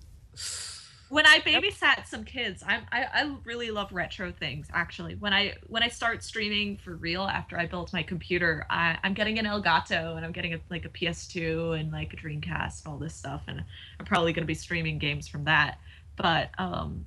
[1.11, 4.67] When I babysat some kids, I'm, I I really love retro things.
[4.71, 8.97] Actually, when I when I start streaming for real after I built my computer, I,
[9.03, 12.87] I'm getting an Elgato and I'm getting a, like a PS2 and like a Dreamcast,
[12.87, 13.61] all this stuff, and
[13.99, 15.79] I'm probably going to be streaming games from that.
[16.15, 17.05] But um,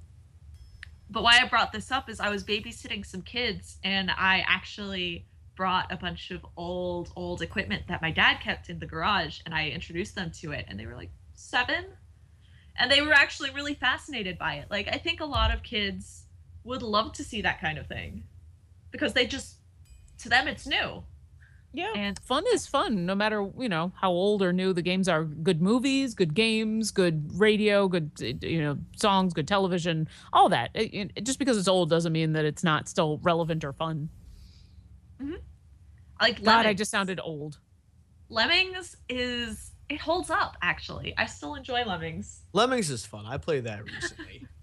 [1.08, 5.24] but why I brought this up is I was babysitting some kids and I actually
[5.56, 9.54] brought a bunch of old old equipment that my dad kept in the garage and
[9.54, 11.86] I introduced them to it and they were like seven
[12.78, 14.66] and they were actually really fascinated by it.
[14.70, 16.24] Like I think a lot of kids
[16.64, 18.24] would love to see that kind of thing
[18.90, 19.56] because they just
[20.18, 21.02] to them it's new.
[21.72, 21.92] Yeah.
[21.96, 25.24] And Fun is fun, no matter you know how old or new the games are.
[25.24, 30.70] Good movies, good games, good radio, good you know songs, good television, all that.
[30.74, 34.08] It- it- just because it's old doesn't mean that it's not still relevant or fun.
[35.20, 35.34] Mm-hmm.
[36.20, 37.58] like God, I just sounded old.
[38.28, 41.14] Lemmings is it holds up actually.
[41.18, 42.40] I still enjoy Lemmings.
[42.52, 43.26] Lemmings is fun.
[43.26, 44.46] I played that recently.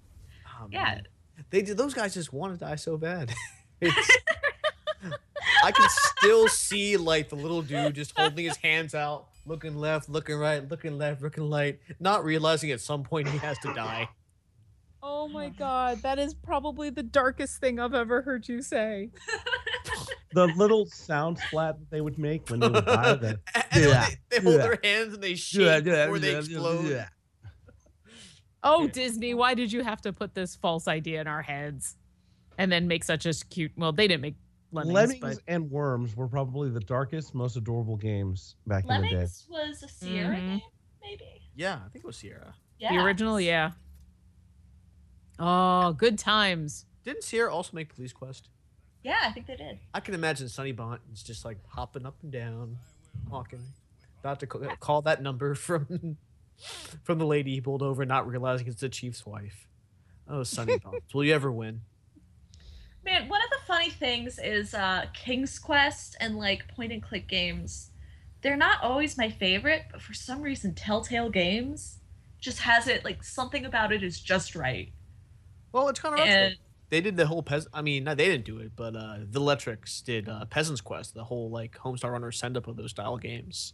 [0.64, 0.84] Oh, Yeah.
[0.84, 1.08] man.
[1.50, 3.34] They did those guys just want to die so bad.
[3.82, 4.18] It's-
[5.64, 10.08] I can still see like the little dude just holding his hands out, looking left,
[10.10, 14.08] looking right, looking left, looking right, not realizing at some point he has to die.
[15.04, 19.10] Oh my God, that is probably the darkest thing I've ever heard you say.
[20.34, 23.16] The little sound splat that they would make when they would die.
[23.16, 24.62] The, And then Yeah, they, they hold yeah.
[24.62, 27.06] their hands and they shake before they explode.
[28.64, 28.92] Oh, Yeah.
[28.92, 31.96] Disney, why did you have to put this false idea in our heads
[32.58, 33.72] and then make such a cute?
[33.76, 34.36] Well, they didn't make
[34.72, 39.08] lemmings, Lemmings but and Worms were probably the darkest, most adorable games back in the
[39.10, 39.16] day.
[39.16, 40.48] Lemmings was a Sierra Mhm.
[40.60, 40.62] game,
[41.02, 41.26] maybe.
[41.56, 42.54] Yeah, I think it was Sierra.
[42.80, 42.94] Yeah.
[42.94, 43.72] the original, yeah.
[45.40, 46.86] Oh, good times.
[47.04, 48.50] Didn't Sierra also make Police Quest?
[49.04, 49.80] Yeah, I think they did.
[49.94, 52.78] I can imagine Sonny Bonds is just like hopping up and down,
[53.30, 53.62] walking,
[54.20, 56.18] about to call, call that number from
[57.04, 59.68] from the lady he pulled over, not realizing it's the chief's wife.
[60.28, 61.82] Oh, Sonny Bonds, will you ever win?
[63.04, 67.28] Man, one of the funny things is uh, King's Quest and like point and click
[67.28, 67.90] games.
[68.42, 72.00] They're not always my favorite, but for some reason, Telltale Games
[72.40, 74.92] just has it like something about it is just right.
[75.72, 76.28] Well, it's kind of
[76.92, 77.66] they did the whole pez.
[77.74, 81.24] I mean, no, they didn't do it, but uh, Videlectrix did uh, Peasant's Quest, the
[81.24, 83.74] whole like Homestar Runner send up of those style games.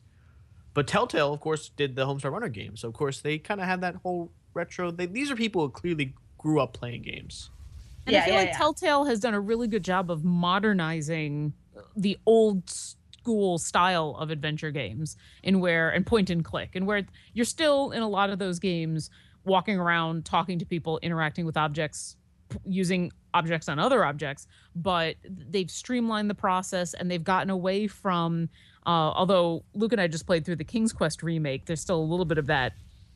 [0.74, 3.68] But Telltale, of course, did the Homestar Runner game, so of course they kind of
[3.68, 4.92] had that whole retro.
[4.92, 7.50] They, these are people who clearly grew up playing games.
[8.06, 8.58] And Yeah, I feel yeah, like yeah.
[8.58, 11.54] Telltale has done a really good job of modernizing
[11.96, 17.06] the old school style of adventure games in where and point and click and where
[17.34, 19.10] you're still in a lot of those games
[19.44, 22.27] walking around talking to people interacting with objects p-
[22.66, 25.16] using objects on other objects but
[25.50, 28.50] they've streamlined the process and they've gotten away from
[28.86, 32.10] uh, although luke and i just played through the king's quest remake there's still a
[32.10, 32.74] little bit of that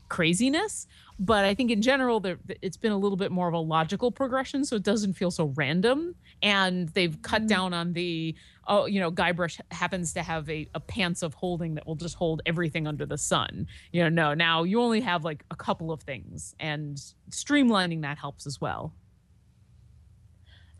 [0.09, 0.87] craziness
[1.19, 4.11] but i think in general there, it's been a little bit more of a logical
[4.11, 6.15] progression so it doesn't feel so random.
[6.43, 8.35] And they've cut down on the
[8.67, 12.15] oh you know guybrush happens to have a, a pants of holding that will just
[12.15, 13.67] hold everything under the sun.
[13.91, 18.17] You know no now you only have like a couple of things and streamlining that
[18.17, 18.93] helps as well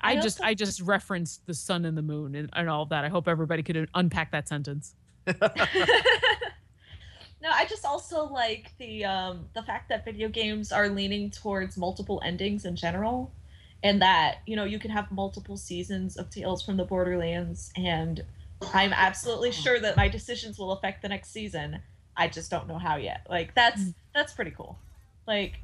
[0.01, 2.83] i, I just also- i just referenced the sun and the moon and, and all
[2.83, 4.95] of that i hope everybody could unpack that sentence
[7.41, 11.77] no, I just also like the um the fact that video games are leaning towards
[11.77, 13.31] multiple endings in general
[13.83, 18.23] and that, you know, you can have multiple seasons of Tales from the Borderlands and
[18.73, 21.79] I'm absolutely sure that my decisions will affect the next season.
[22.15, 23.25] I just don't know how yet.
[23.29, 23.81] Like that's
[24.13, 24.77] that's pretty cool.
[25.27, 25.59] Like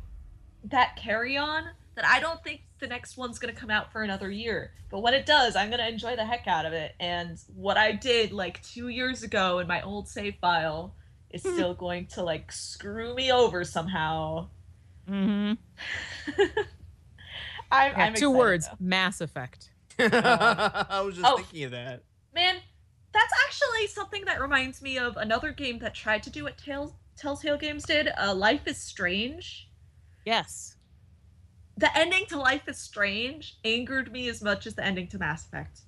[0.65, 1.63] that carry on
[1.97, 4.71] that I don't think the next one's going to come out for another year.
[4.89, 6.93] But when it does, I'm going to enjoy the heck out of it.
[6.99, 10.95] And what I did like 2 years ago in my old save file
[11.31, 14.47] is still going to like screw me over somehow.
[15.09, 15.53] mm-hmm.
[17.69, 18.75] I'm, yeah, I'm two words though.
[18.79, 21.37] mass effect I was just Oh.
[21.37, 22.03] thinking of that.
[22.33, 22.55] Man,
[23.13, 26.93] that's actually something that reminds me of another game that tried to do what Tales,
[27.17, 28.09] Telltale Games did.
[28.17, 29.69] Uh, Life is Strange.
[30.25, 30.76] yes
[31.77, 35.45] The ending to Life is Strange angered me as much as the ending to Mass
[35.45, 35.81] Effect.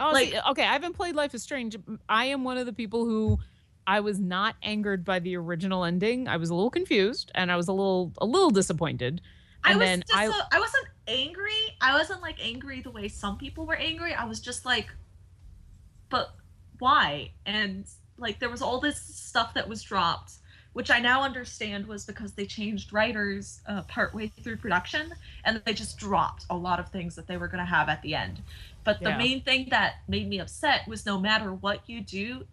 [0.00, 0.64] Oh, Like- see, okay.
[0.64, 1.76] I haven't played Life is Strange.
[2.08, 3.38] I am one of the people who
[3.86, 6.28] I was not angered by the original ending.
[6.28, 9.20] I was a little confused and I was a little a little disappointed.
[9.64, 11.76] I And was then just I so, I wasn't angry.
[11.80, 14.12] I wasn't like angry the way some people were angry.
[14.14, 14.88] I was just like,
[16.08, 16.34] but
[16.78, 17.32] why?
[17.46, 17.86] And
[18.18, 20.32] like there was all this stuff that was dropped,
[20.76, 25.14] which I now understand was because they changed writers uh, partway through production,
[25.44, 28.02] and they just dropped a lot of things that they were going to have at
[28.02, 28.42] the end.
[28.84, 29.16] But the Yeah.
[29.16, 32.46] main thing that made me upset was no matter what you do,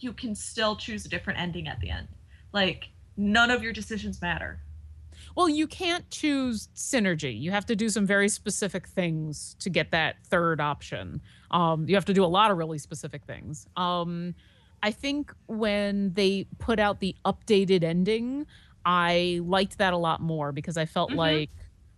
[0.00, 2.08] you can still choose a different ending at the end.
[2.52, 4.60] Like none of your decisions matter.
[5.34, 7.40] well, you can't choose synergy.
[7.40, 11.22] You have to do some very specific things to get that third option.
[11.50, 13.66] Um, you have to do a lot of really specific things.
[13.78, 14.34] Um,
[14.82, 18.46] I think when they put out the updated ending,
[18.84, 21.16] I liked that a lot more because I felt Mhm.
[21.16, 21.50] like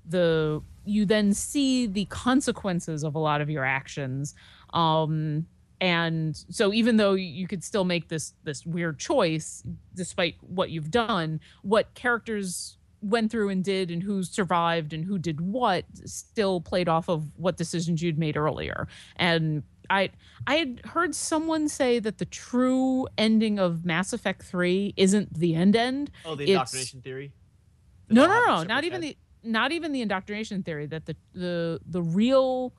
[0.06, 4.34] the you then see the consequences of a lot of your actions.
[4.74, 5.46] Um,
[5.80, 9.62] and so even though you could still make this this weird choice
[9.94, 15.18] despite what you've done, what characters went through and did and who survived and who
[15.18, 18.88] did what still played off of what decisions you'd made earlier.
[19.16, 20.10] And I
[20.46, 25.54] I had heard someone say that the true ending of Mass Effect 3 isn't the
[25.54, 26.10] end end.
[26.24, 27.32] Oh, the It's- indoctrination theory.
[28.08, 29.16] That No, no, no, not even head?
[29.42, 32.72] the not even the indoctrination theory that the the the real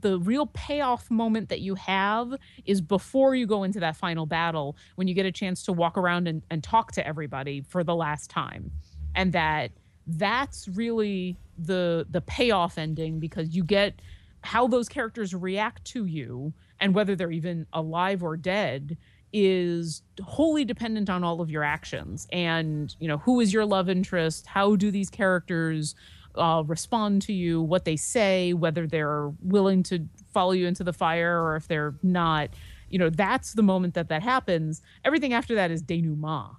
[0.00, 2.34] the real payoff moment that you have
[2.66, 5.96] is before you go into that final battle when you get a chance to walk
[5.96, 8.70] around and, and talk to everybody for the last time
[9.14, 9.70] and that
[10.06, 14.00] that's really the the payoff ending because you get
[14.46, 18.96] how those characters react to you and whether they're even alive or dead
[19.32, 22.26] is wholly dependent on all of your actions.
[22.32, 24.46] And you know who is your love interest?
[24.46, 25.94] How do these characters
[26.36, 27.60] uh, respond to you?
[27.60, 28.52] What they say?
[28.52, 32.50] Whether they're willing to follow you into the fire or if they're not.
[32.88, 34.80] You know that's the moment that that happens.
[35.04, 36.52] Everything after that is denouement.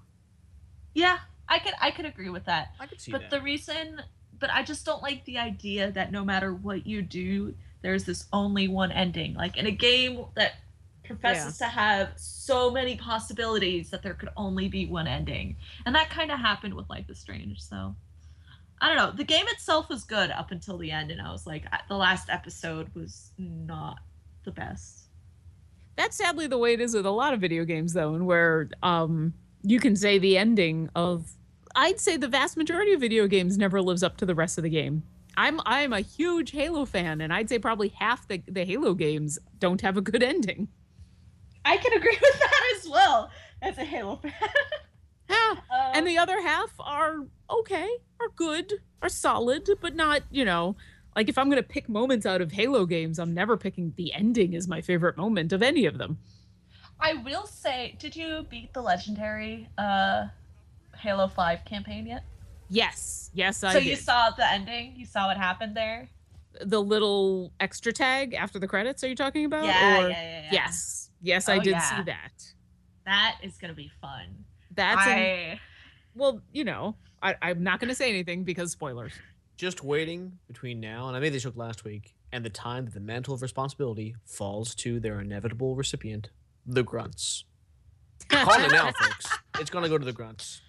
[0.93, 2.73] Yeah, I could I could agree with that.
[2.81, 3.29] I could see but that.
[3.29, 4.01] the reason
[4.39, 8.25] but I just don't like the idea that no matter what you do, there's this
[8.33, 9.33] only one ending.
[9.33, 10.53] Like in a game that
[11.07, 15.55] professes to have so many possibilities that there could only be one ending.
[15.85, 17.95] And that kind of happened with Life is Strange, so
[18.79, 19.11] I don't know.
[19.15, 22.29] The game itself was good up until the end, and I was like, the last
[22.29, 23.99] episode was not
[24.43, 25.05] the best.
[25.95, 28.69] That's sadly the way it is with a lot of video games, though, and where
[28.83, 31.31] um, you can say the ending of.
[31.75, 34.63] I'd say the vast majority of video games never lives up to the rest of
[34.63, 35.03] the game.
[35.37, 39.37] I'm I'm a huge Halo fan, and I'd say probably half the, the Halo games
[39.59, 40.67] don't have a good ending.
[41.63, 43.29] I can agree with that as well
[43.61, 44.33] as a Halo fan.
[45.29, 45.51] Yeah.
[45.51, 47.17] Um, and the other half are
[47.49, 47.89] okay,
[48.21, 48.71] are good,
[49.01, 50.77] are solid, but not, you know,
[51.17, 54.13] like if I'm going to pick moments out of Halo games, I'm never picking the
[54.13, 56.17] ending as my favorite moment of any of them.
[57.01, 60.27] I will say, did you beat the legendary uh,
[60.97, 62.23] Halo Five campaign yet?
[62.69, 63.87] Yes, yes, I so did.
[63.87, 64.93] you saw the ending.
[64.97, 66.09] You saw what happened there.
[66.65, 69.65] the little extra tag after the credits are you talking about?
[69.65, 70.49] Yeah, Or- yeah, yeah, yeah.
[70.51, 71.11] Yes.
[71.21, 71.97] Yes, I Oh, did yeah.
[71.97, 72.31] see that.
[73.05, 74.43] That is gonna be fun.
[74.73, 75.59] That's an-
[76.15, 79.13] well, you know, I, I'm not going to say anything because spoilers.
[79.55, 82.93] Just waiting between now, and I made this joke last week, and the time that
[82.95, 86.29] the mantle of responsibility falls to their inevitable recipient,
[86.65, 87.43] the grunts.
[88.29, 89.27] Calling it now, folks.
[89.59, 90.61] It's gonna go to the grunts.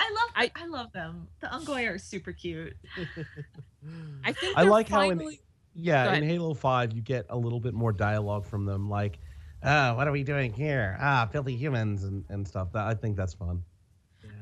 [0.00, 1.28] I love I- I, love them.
[1.40, 2.74] The Ungoy are super cute.
[4.24, 5.36] I think I they're like how in-
[5.74, 9.18] Yeah, in Halo 5, you get a little bit more dialogue from them, like,
[9.62, 10.96] ah, what are we doing here?
[11.00, 12.72] Ah, filthy humans and, and stuff.
[12.72, 13.62] That I think that's fun.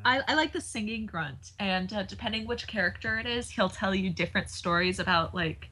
[0.05, 3.95] I, I like the singing grunt, and uh, depending which character it is, he'll tell
[3.95, 5.71] you different stories about like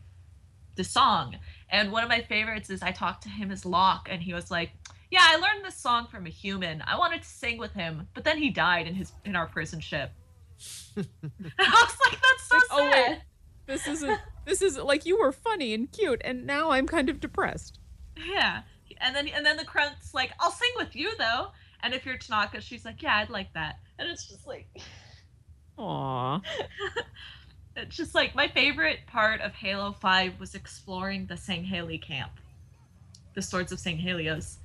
[0.75, 1.37] the song.
[1.71, 4.51] And one of my favorites is I talked to him as Locke, and he was
[4.51, 4.73] like,
[5.11, 6.83] "Yeah, I learned this song from a human.
[6.87, 9.81] I wanted to sing with him, but then he died in his in our prison
[9.81, 10.11] ship."
[10.97, 11.07] and
[11.59, 13.19] I was like, "That's so Like, oh, sad." wait.
[13.67, 14.21] This isn't.
[14.45, 17.79] This is like you were funny and cute, and now I'm kind of depressed.
[18.17, 18.63] Yeah.
[19.01, 21.49] And then and then the grunt's like, "I'll sing with you though."
[21.83, 24.67] And if you're Tanaka, she's like, "Yeah, I'd like that." And it's just like.
[25.79, 26.41] Aw.
[27.77, 32.33] it's just like my favorite part of Halo 5 was exploring the Sangheili camp,
[33.35, 34.57] the Swords of Sanghelios,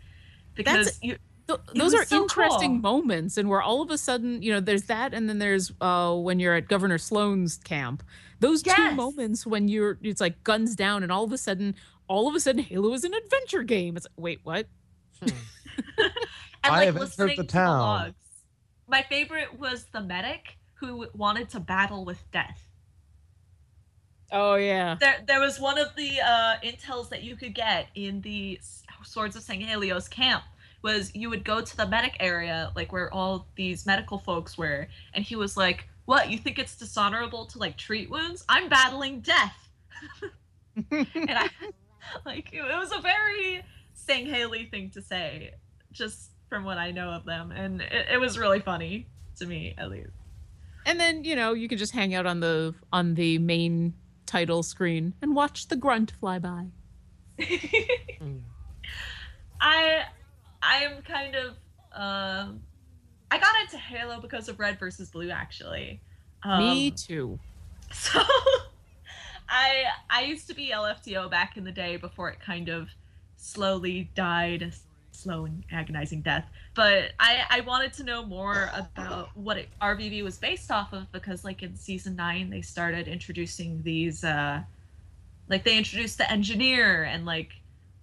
[0.55, 2.93] because That's- you Th- those are so interesting cool.
[2.93, 6.13] moments, and where all of a sudden, you know, there's that, and then there's uh,
[6.15, 8.03] when you're at Governor Sloan's camp.
[8.39, 11.75] Those two moments when you're, it's like guns down, and all of a sudden,
[12.07, 13.97] all of a sudden, Halo is an adventure game.
[13.97, 14.67] It's like, wait, what?
[15.21, 15.31] and
[16.63, 17.77] I like have entered listening the to town.
[17.77, 18.15] the logs.
[18.87, 22.65] My favorite was the medic who wanted to battle with death.
[24.31, 28.21] Oh yeah, There, there was one of the uh, intels that you could get in
[28.21, 30.43] the S- Swords of Sanghelios camp
[30.81, 34.87] was you would go to the medic area, like where all these medical folks were,
[35.13, 36.29] and he was like, "What?
[36.29, 38.43] You think it's dishonorable to like treat wounds?
[38.49, 39.69] I'm battling death."
[40.91, 41.49] and I,
[42.25, 45.53] like, it, it was a very Saint Sangheili thing to say,
[45.91, 49.05] just from what I know of them, and it, it was really funny
[49.37, 50.09] to me, at least.
[50.85, 53.93] and then you know you can just hang out on the on the main
[54.25, 56.67] title screen and watch the grunt fly by.
[58.21, 58.41] Mm.
[59.61, 60.03] I
[60.61, 61.51] I am kind of
[61.93, 62.61] um
[63.29, 66.01] I got into Halo because of Red versus Blue actually.
[66.43, 67.39] Um, Me too.
[67.93, 68.21] So
[69.49, 72.89] I I used to be LFTO back in the day before it kind of
[73.35, 74.71] slowly died a
[75.11, 76.49] slow and agonizing death.
[76.73, 81.11] But I I wanted to know more about what it, RvB was based off of
[81.11, 84.61] because like in season 9 they started introducing these uh
[85.49, 87.51] like they introduced the engineer and like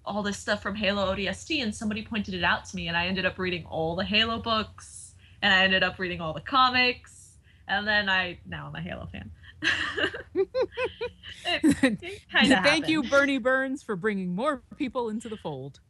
[0.08, 3.06] all this stuff from Halo ODST and somebody pointed it out to me and I
[3.06, 7.36] ended up reading all the Halo books and I ended up reading all the comics
[7.68, 9.30] and then I now I'm a Halo fan.
[10.34, 10.48] it,
[12.02, 15.80] it Thank you, Burnie Burns, for bringing more people into the fold.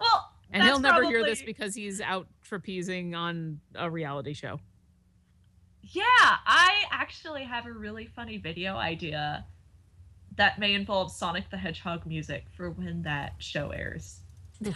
[0.00, 4.60] Well, And he'll never hear this because he's out trapezing on a reality show.
[5.82, 9.44] Yeah, I actually have a really funny video idea
[10.36, 14.20] that may involve Sonic the Hedgehog music for when that show airs.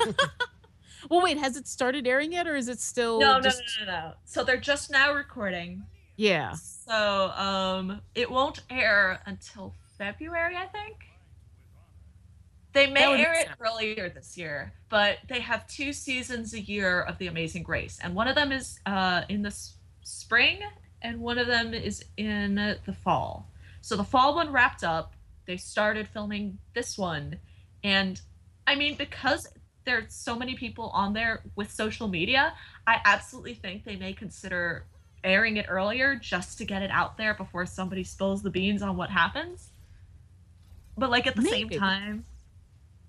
[1.08, 3.20] Well, wait, has it started airing yet, or is it still?
[3.20, 3.62] No, no, just...
[3.80, 4.12] no, no, no.
[4.24, 5.84] So they're just now recording.
[6.16, 6.52] Yeah.
[6.52, 10.96] So um, it won't air until February, I think.
[12.72, 13.58] They may air it sense.
[13.60, 18.14] earlier this year, but they have two seasons a year of The Amazing Race, and
[18.14, 19.74] one of them is uh, in the s-
[20.04, 20.60] spring,
[21.02, 23.50] and one of them is in the fall.
[23.80, 25.14] So the fall one wrapped up.
[25.46, 27.38] They started filming this one,
[27.82, 28.20] and
[28.66, 29.48] I mean because
[29.84, 32.54] there's so many people on there with social media,
[32.86, 34.84] I absolutely think they may consider
[35.24, 38.96] airing it earlier just to get it out there before somebody spills the beans on
[38.96, 39.70] what happens.
[40.96, 41.74] But like at the Maybe.
[41.74, 42.24] same time,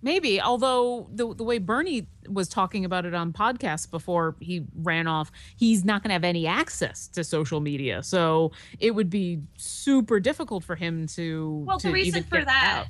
[0.03, 5.07] Maybe, although the the way Burnie was talking about it on podcasts before he ran
[5.07, 9.41] off, he's not going to have any access to social media, so it would be
[9.57, 11.64] super difficult for him to.
[11.68, 12.88] Well, to the reason even for that,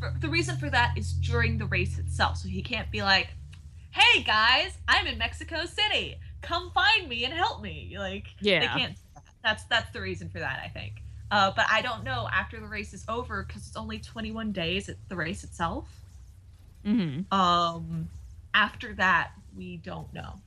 [0.00, 2.36] for, the reason for that is during the race itself.
[2.36, 3.28] So he can't be like,
[3.90, 6.16] "Hey guys, I'm in Mexico City.
[6.42, 8.60] Come find me and help me." Like, Yeah.
[8.60, 8.98] they can't.
[9.42, 11.02] That's that's the reason for that, I think.
[11.30, 14.88] Uh, but I don't know after the race is over because it's only 21 days
[14.88, 15.88] at the race itself.
[16.84, 17.30] Mhm.
[17.32, 18.08] Um,
[18.54, 20.40] after that, we don't know.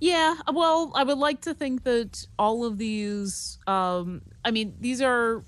[0.00, 5.02] Yeah, well, I would like to think that all of these um I mean, these
[5.02, 5.44] are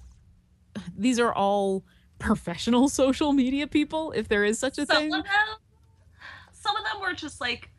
[0.97, 1.85] these are all
[2.19, 5.15] professional social media people if there is such a some thing.
[5.15, 5.49] of them,
[6.53, 7.71] some of them were just like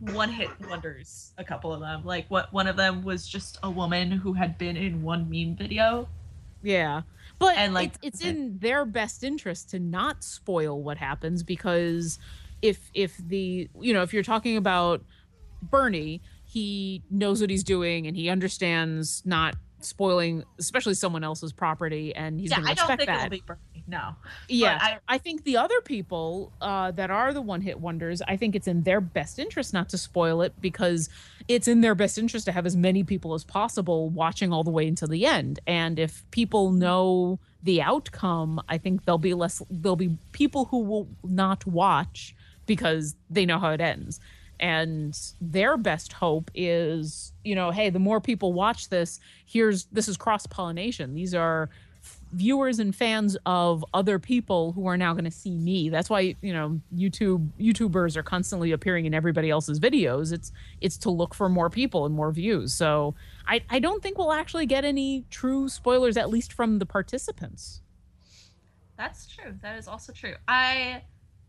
[0.00, 1.32] one hit wonders.
[1.38, 4.58] A couple of them, like what one of them was just a woman who had
[4.58, 6.08] been in one meme video.
[6.62, 7.02] Yeah.
[7.38, 12.18] But And, like, it's, it's in their best interest to not spoil what happens because
[12.62, 15.04] if if the you know, if you're talking about
[15.62, 22.14] Burnie, he knows what he's doing and he understands not spoiling especially someone else's property
[22.14, 23.26] and he's yeah, going to I don't respect think that.
[23.26, 23.84] it'll be Burnie.
[23.86, 24.16] No.
[24.48, 28.56] Yeah, I- I, think the other people uh, that are the one-hit wonders, I think
[28.56, 31.08] it's in their best interest not to spoil it because
[31.48, 34.70] it's in their best interest to have as many people as possible watching all the
[34.70, 35.60] way until the end.
[35.66, 39.62] And if people know the outcome, I think there'll be less.
[39.70, 42.34] There'll be people who will not watch
[42.66, 44.20] because they know how it ends.
[44.58, 50.08] And their best hope is, you know, hey, the more people watch this, here's this
[50.08, 51.14] is cross pollination.
[51.14, 51.68] These are
[52.32, 55.88] viewers and fans of other people who are now going to see me.
[55.88, 60.32] That's why you know YouTube YouTubers are constantly appearing in everybody else's videos.
[60.32, 62.72] It's it's to look for more people and more views.
[62.74, 63.14] So
[63.46, 67.80] I I don't think we'll actually get any true spoilers, at least from the participants.
[68.96, 69.54] That's true.
[69.62, 70.34] That is also true.
[70.48, 71.02] I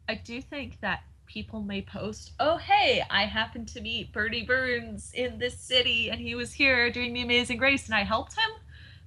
[0.10, 5.12] I do think that people may post, "Oh, hey, I happened to meet Burnie Burns
[5.14, 8.50] in this city and he was here doing the amazing race and I helped him."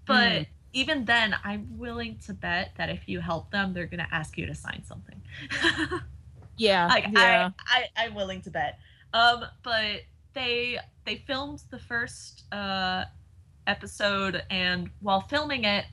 [0.07, 0.43] But Hmm.
[0.73, 4.39] Even then, I'm willing to bet that if you help them, they're going to ask
[4.39, 5.21] you to sign something.
[6.57, 7.51] Yeah, like yeah.
[7.69, 8.79] I, I I'm willing to bet.
[9.15, 10.03] Um, but
[10.35, 13.05] they they filmed the first uh
[13.67, 15.87] episode, and while filming it,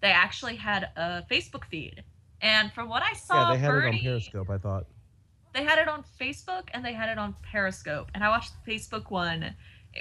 [0.00, 2.02] they actually had a Facebook feed.
[2.40, 4.50] And from what I saw, yeah, they had it on Periscope.
[4.50, 4.86] I thought.
[5.54, 8.10] they had it on Facebook and they had it on Periscope.
[8.14, 9.54] And I watched the Facebook one,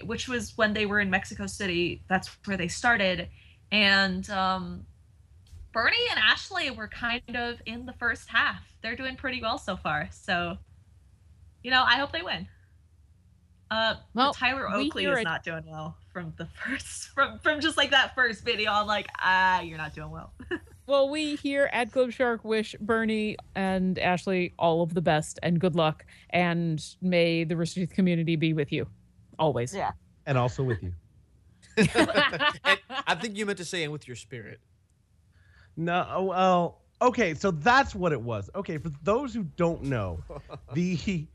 [0.04, 2.04] which was when they were in Mexico City.
[2.10, 3.30] That's where they started.
[3.74, 4.86] And um,
[5.74, 8.62] Burnie and Ashley were kind of in the first half.
[8.82, 10.08] They're doing pretty well so far.
[10.12, 10.58] So,
[11.64, 12.48] you know, I hope they win.
[13.72, 17.76] Uh, Well, Tyler Oakley is it- not doing well from the first from from just
[17.76, 18.72] like that first video.
[18.72, 20.34] I'm like, ah, you're not doing well.
[20.86, 25.58] Well, we here at Glib Shark wish Burnie and Ashley all of the best and
[25.58, 28.86] good luck, and may the Rooster Teeth community be with you
[29.40, 29.74] always.
[29.74, 29.92] Yeah.
[30.26, 30.92] And also with you.
[31.78, 31.90] And
[33.08, 34.60] I think you meant to say, and with your spirit.
[35.76, 38.50] No, oh, well, okay, so that's what it was.
[38.56, 40.20] Okay, for those who don't know,
[40.74, 41.28] the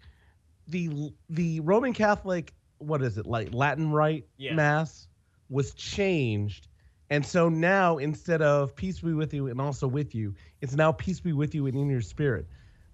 [0.68, 4.54] the the Roman Catholic, what is it like Latin Rite Yeah.
[4.54, 5.08] Mass
[5.48, 6.68] was changed,
[7.10, 10.92] and so now instead of peace be with you and also with you, it's now
[10.92, 12.46] peace be with you and in your spirit.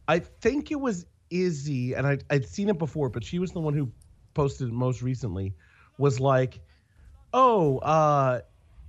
[0.08, 3.60] I think it was Izzy, and I, I'd seen it before, but she was the
[3.60, 3.90] one who
[4.34, 5.54] posted it most recently.
[5.98, 6.60] Was like,
[7.35, 8.40] oh, uh,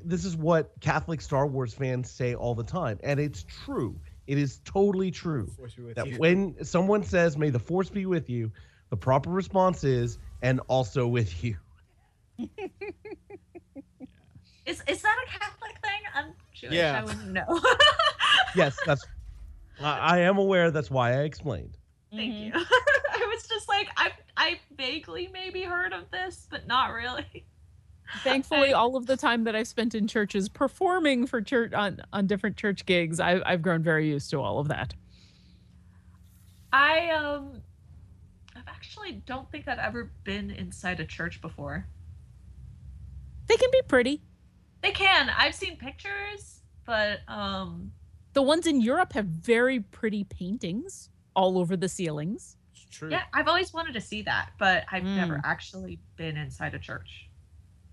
[0.02, 4.00] this is what Catholic Star Wars fans say all the time, and it's true.
[4.28, 6.18] It is totally true Force be with that you.
[6.18, 8.52] when someone says "May the Force be with you,"
[8.90, 11.58] the proper response is "and also with you."
[14.66, 16.02] Is is that a Catholic thing?
[16.16, 16.74] I'm Jewish.
[16.74, 17.00] Yeah.
[17.00, 17.62] I wouldn't know.
[18.56, 19.06] Yes, that's.
[19.82, 20.72] I, I am aware.
[20.72, 21.78] That's why I explained.
[22.12, 22.46] Thank Mhm.
[22.46, 22.52] you.
[22.56, 27.46] I was just like, I I vaguely maybe heard of this, but not really.
[28.23, 32.27] Thankfully, all of the time that I've spent in churches performing for church on, on
[32.27, 34.94] different church gigs, I, I've grown very used to all of that.
[36.72, 37.61] I um,
[38.56, 41.88] I've actually don't think I've ever been inside a church before.
[43.48, 44.22] They can be pretty.
[44.82, 45.30] They can.
[45.36, 47.91] I've seen pictures, but um,
[48.34, 52.57] The ones in Europe have very pretty paintings all over the ceilings.
[52.73, 53.10] It's true.
[53.10, 55.41] yeah, I've always wanted to see that, but I've never Mm.
[55.44, 57.24] actually been inside a church.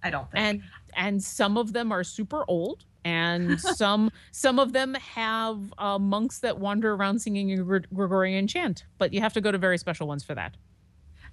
[0.03, 0.45] I don't think.
[0.45, 0.63] And
[0.95, 6.39] and some of them are super old and some some of them have uh, monks
[6.41, 10.07] that wander around singing a Gregorian chant, but you have to go to very special
[10.07, 10.57] ones for that.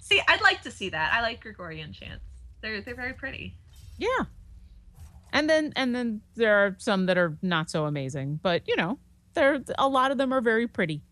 [0.00, 1.12] see, I'd like to see that.
[1.12, 2.24] I like Gregorian chants.
[2.60, 3.56] They're they're very pretty.
[3.98, 4.24] Yeah.
[5.32, 8.98] And then and then there are some that are not so amazing, but you know,
[9.34, 11.02] They're a lot of them are very pretty.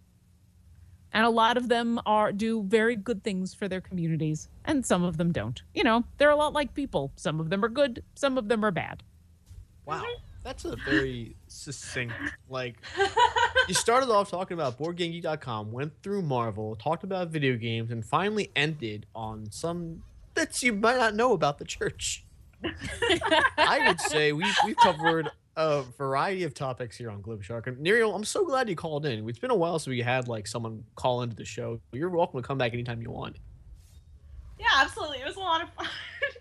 [1.12, 5.02] And a lot of them are do very good things for their communities, and some
[5.04, 5.62] of them don't.
[5.74, 7.12] You know, they're a lot like people.
[7.16, 9.02] Some of them are good, some of them are bad.
[9.86, 10.04] Wow,
[10.42, 12.14] that's a very succinct.
[12.48, 12.76] Like,
[13.68, 18.50] you started off talking about BoardGameGeek.Con, went through Marvel, talked about video games, and finally
[18.54, 20.02] ended on some
[20.34, 22.24] bits you might not know about the church.
[23.56, 27.66] I would say we've, we've covered a variety of topics here on Glib Shark.
[27.66, 29.28] And Niriall, I'm so glad you called in.
[29.28, 31.80] It's been a while since we had like someone call into the show.
[31.92, 33.36] You're welcome to come back anytime you want.
[34.56, 35.18] Yeah, absolutely.
[35.18, 35.86] It was a lot of fun.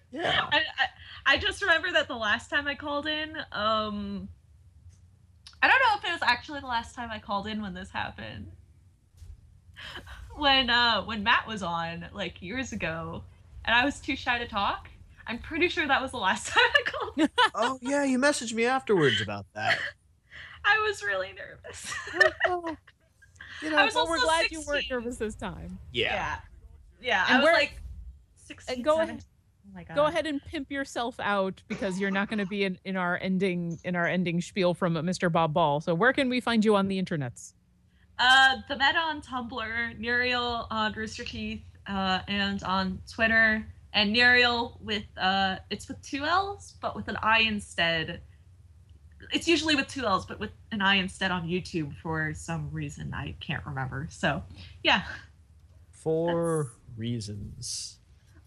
[0.09, 0.47] Yeah.
[0.51, 4.29] I, I, I just remember that the last time I called in, um,
[5.61, 7.89] I don't know if it was actually the last time I called in when this
[7.89, 8.47] happened.
[10.37, 13.23] When uh when Matt was on like years ago,
[13.65, 14.87] and I was too shy to talk.
[15.27, 17.13] I'm pretty sure that was the last time I called.
[17.19, 17.29] in.
[17.55, 19.77] oh yeah, you messaged me afterwards about that.
[20.65, 21.93] I was really nervous.
[23.61, 25.79] You know, I was Well, we're also glad you weren't nervous this time.
[25.93, 26.13] yeah.
[26.13, 26.35] Yeah,
[27.01, 27.25] yeah.
[27.29, 27.81] And I was like
[28.45, 28.75] 16.
[28.75, 29.09] and go 17.
[29.15, 29.25] ahead-
[29.69, 29.95] Oh my god.
[29.95, 33.19] Go ahead and pimp yourself out because you're not going to be in, in our
[33.21, 35.29] ending in our ending spiel from Mr.
[35.29, 35.81] Bob Ball.
[35.81, 37.51] So where can we find you on the internets?
[38.17, 43.67] Uh, the Meta on Tumblr, Niriall on Rooster Teeth, uh, and on Twitter,
[43.97, 48.21] and Niriall with uh, it's with two L's, but with an I instead.
[49.33, 53.11] It's usually with two L's, but with an I instead on YouTube for some reason
[53.15, 54.07] I can't remember.
[54.11, 54.43] So,
[54.83, 55.01] yeah.
[55.89, 57.97] For reasons.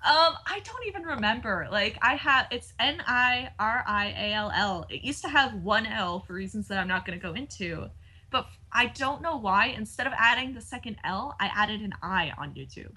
[0.09, 1.67] Um, I don't even remember.
[1.71, 4.87] Like I have it's N I R I A L L.
[4.89, 7.91] It used to have one L for reasons that I'm not going to go into,
[8.31, 9.67] but I don't know why.
[9.67, 12.93] Instead of adding the second L, I added an I on YouTube.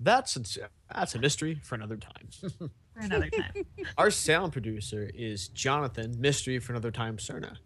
[0.00, 2.28] That's a, that's a mystery for another time.
[2.96, 3.66] For another time.
[3.98, 6.18] Our sound producer is Jonathan.
[6.18, 7.58] Mystery for another time, Cerna.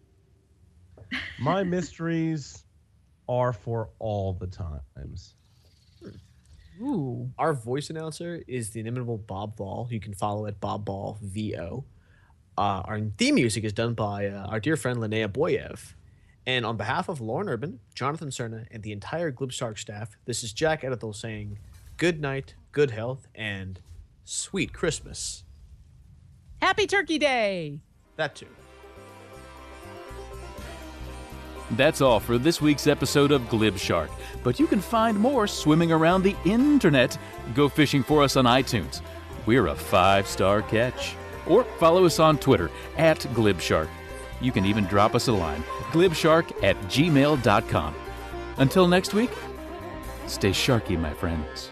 [1.39, 2.65] My mysteries
[3.29, 5.35] are for all the times.
[6.81, 7.29] Ooh.
[7.37, 9.87] Our voice announcer is the inimitable Bob Ball.
[9.89, 11.85] You can follow at Bob Ball VO.
[12.57, 15.93] Uh, our theme music is done by uh, our dear friend Linnea Boyev.
[16.45, 20.43] And on behalf of Lauren Urban, Jonathan Cerna, and the entire Glib Shark staff, this
[20.43, 21.59] is Jack Edithel saying
[22.01, 23.79] good night, good health, and
[24.23, 25.43] sweet Christmas.
[26.59, 27.79] Happy Turkey Day.
[28.15, 28.47] That too.
[31.69, 34.09] That's all for this week's episode of Glib Shark.
[34.43, 37.15] But you can find more swimming around the internet.
[37.53, 39.01] Go fishing for us on iTunes.
[39.45, 41.15] We're a five star catch.
[41.45, 43.89] Or follow us on Twitter at GlibShark.
[44.41, 47.95] You can even drop us a line glibshark at gmail.com.
[48.57, 49.31] Until next week,
[50.25, 51.71] stay sharky, my friends.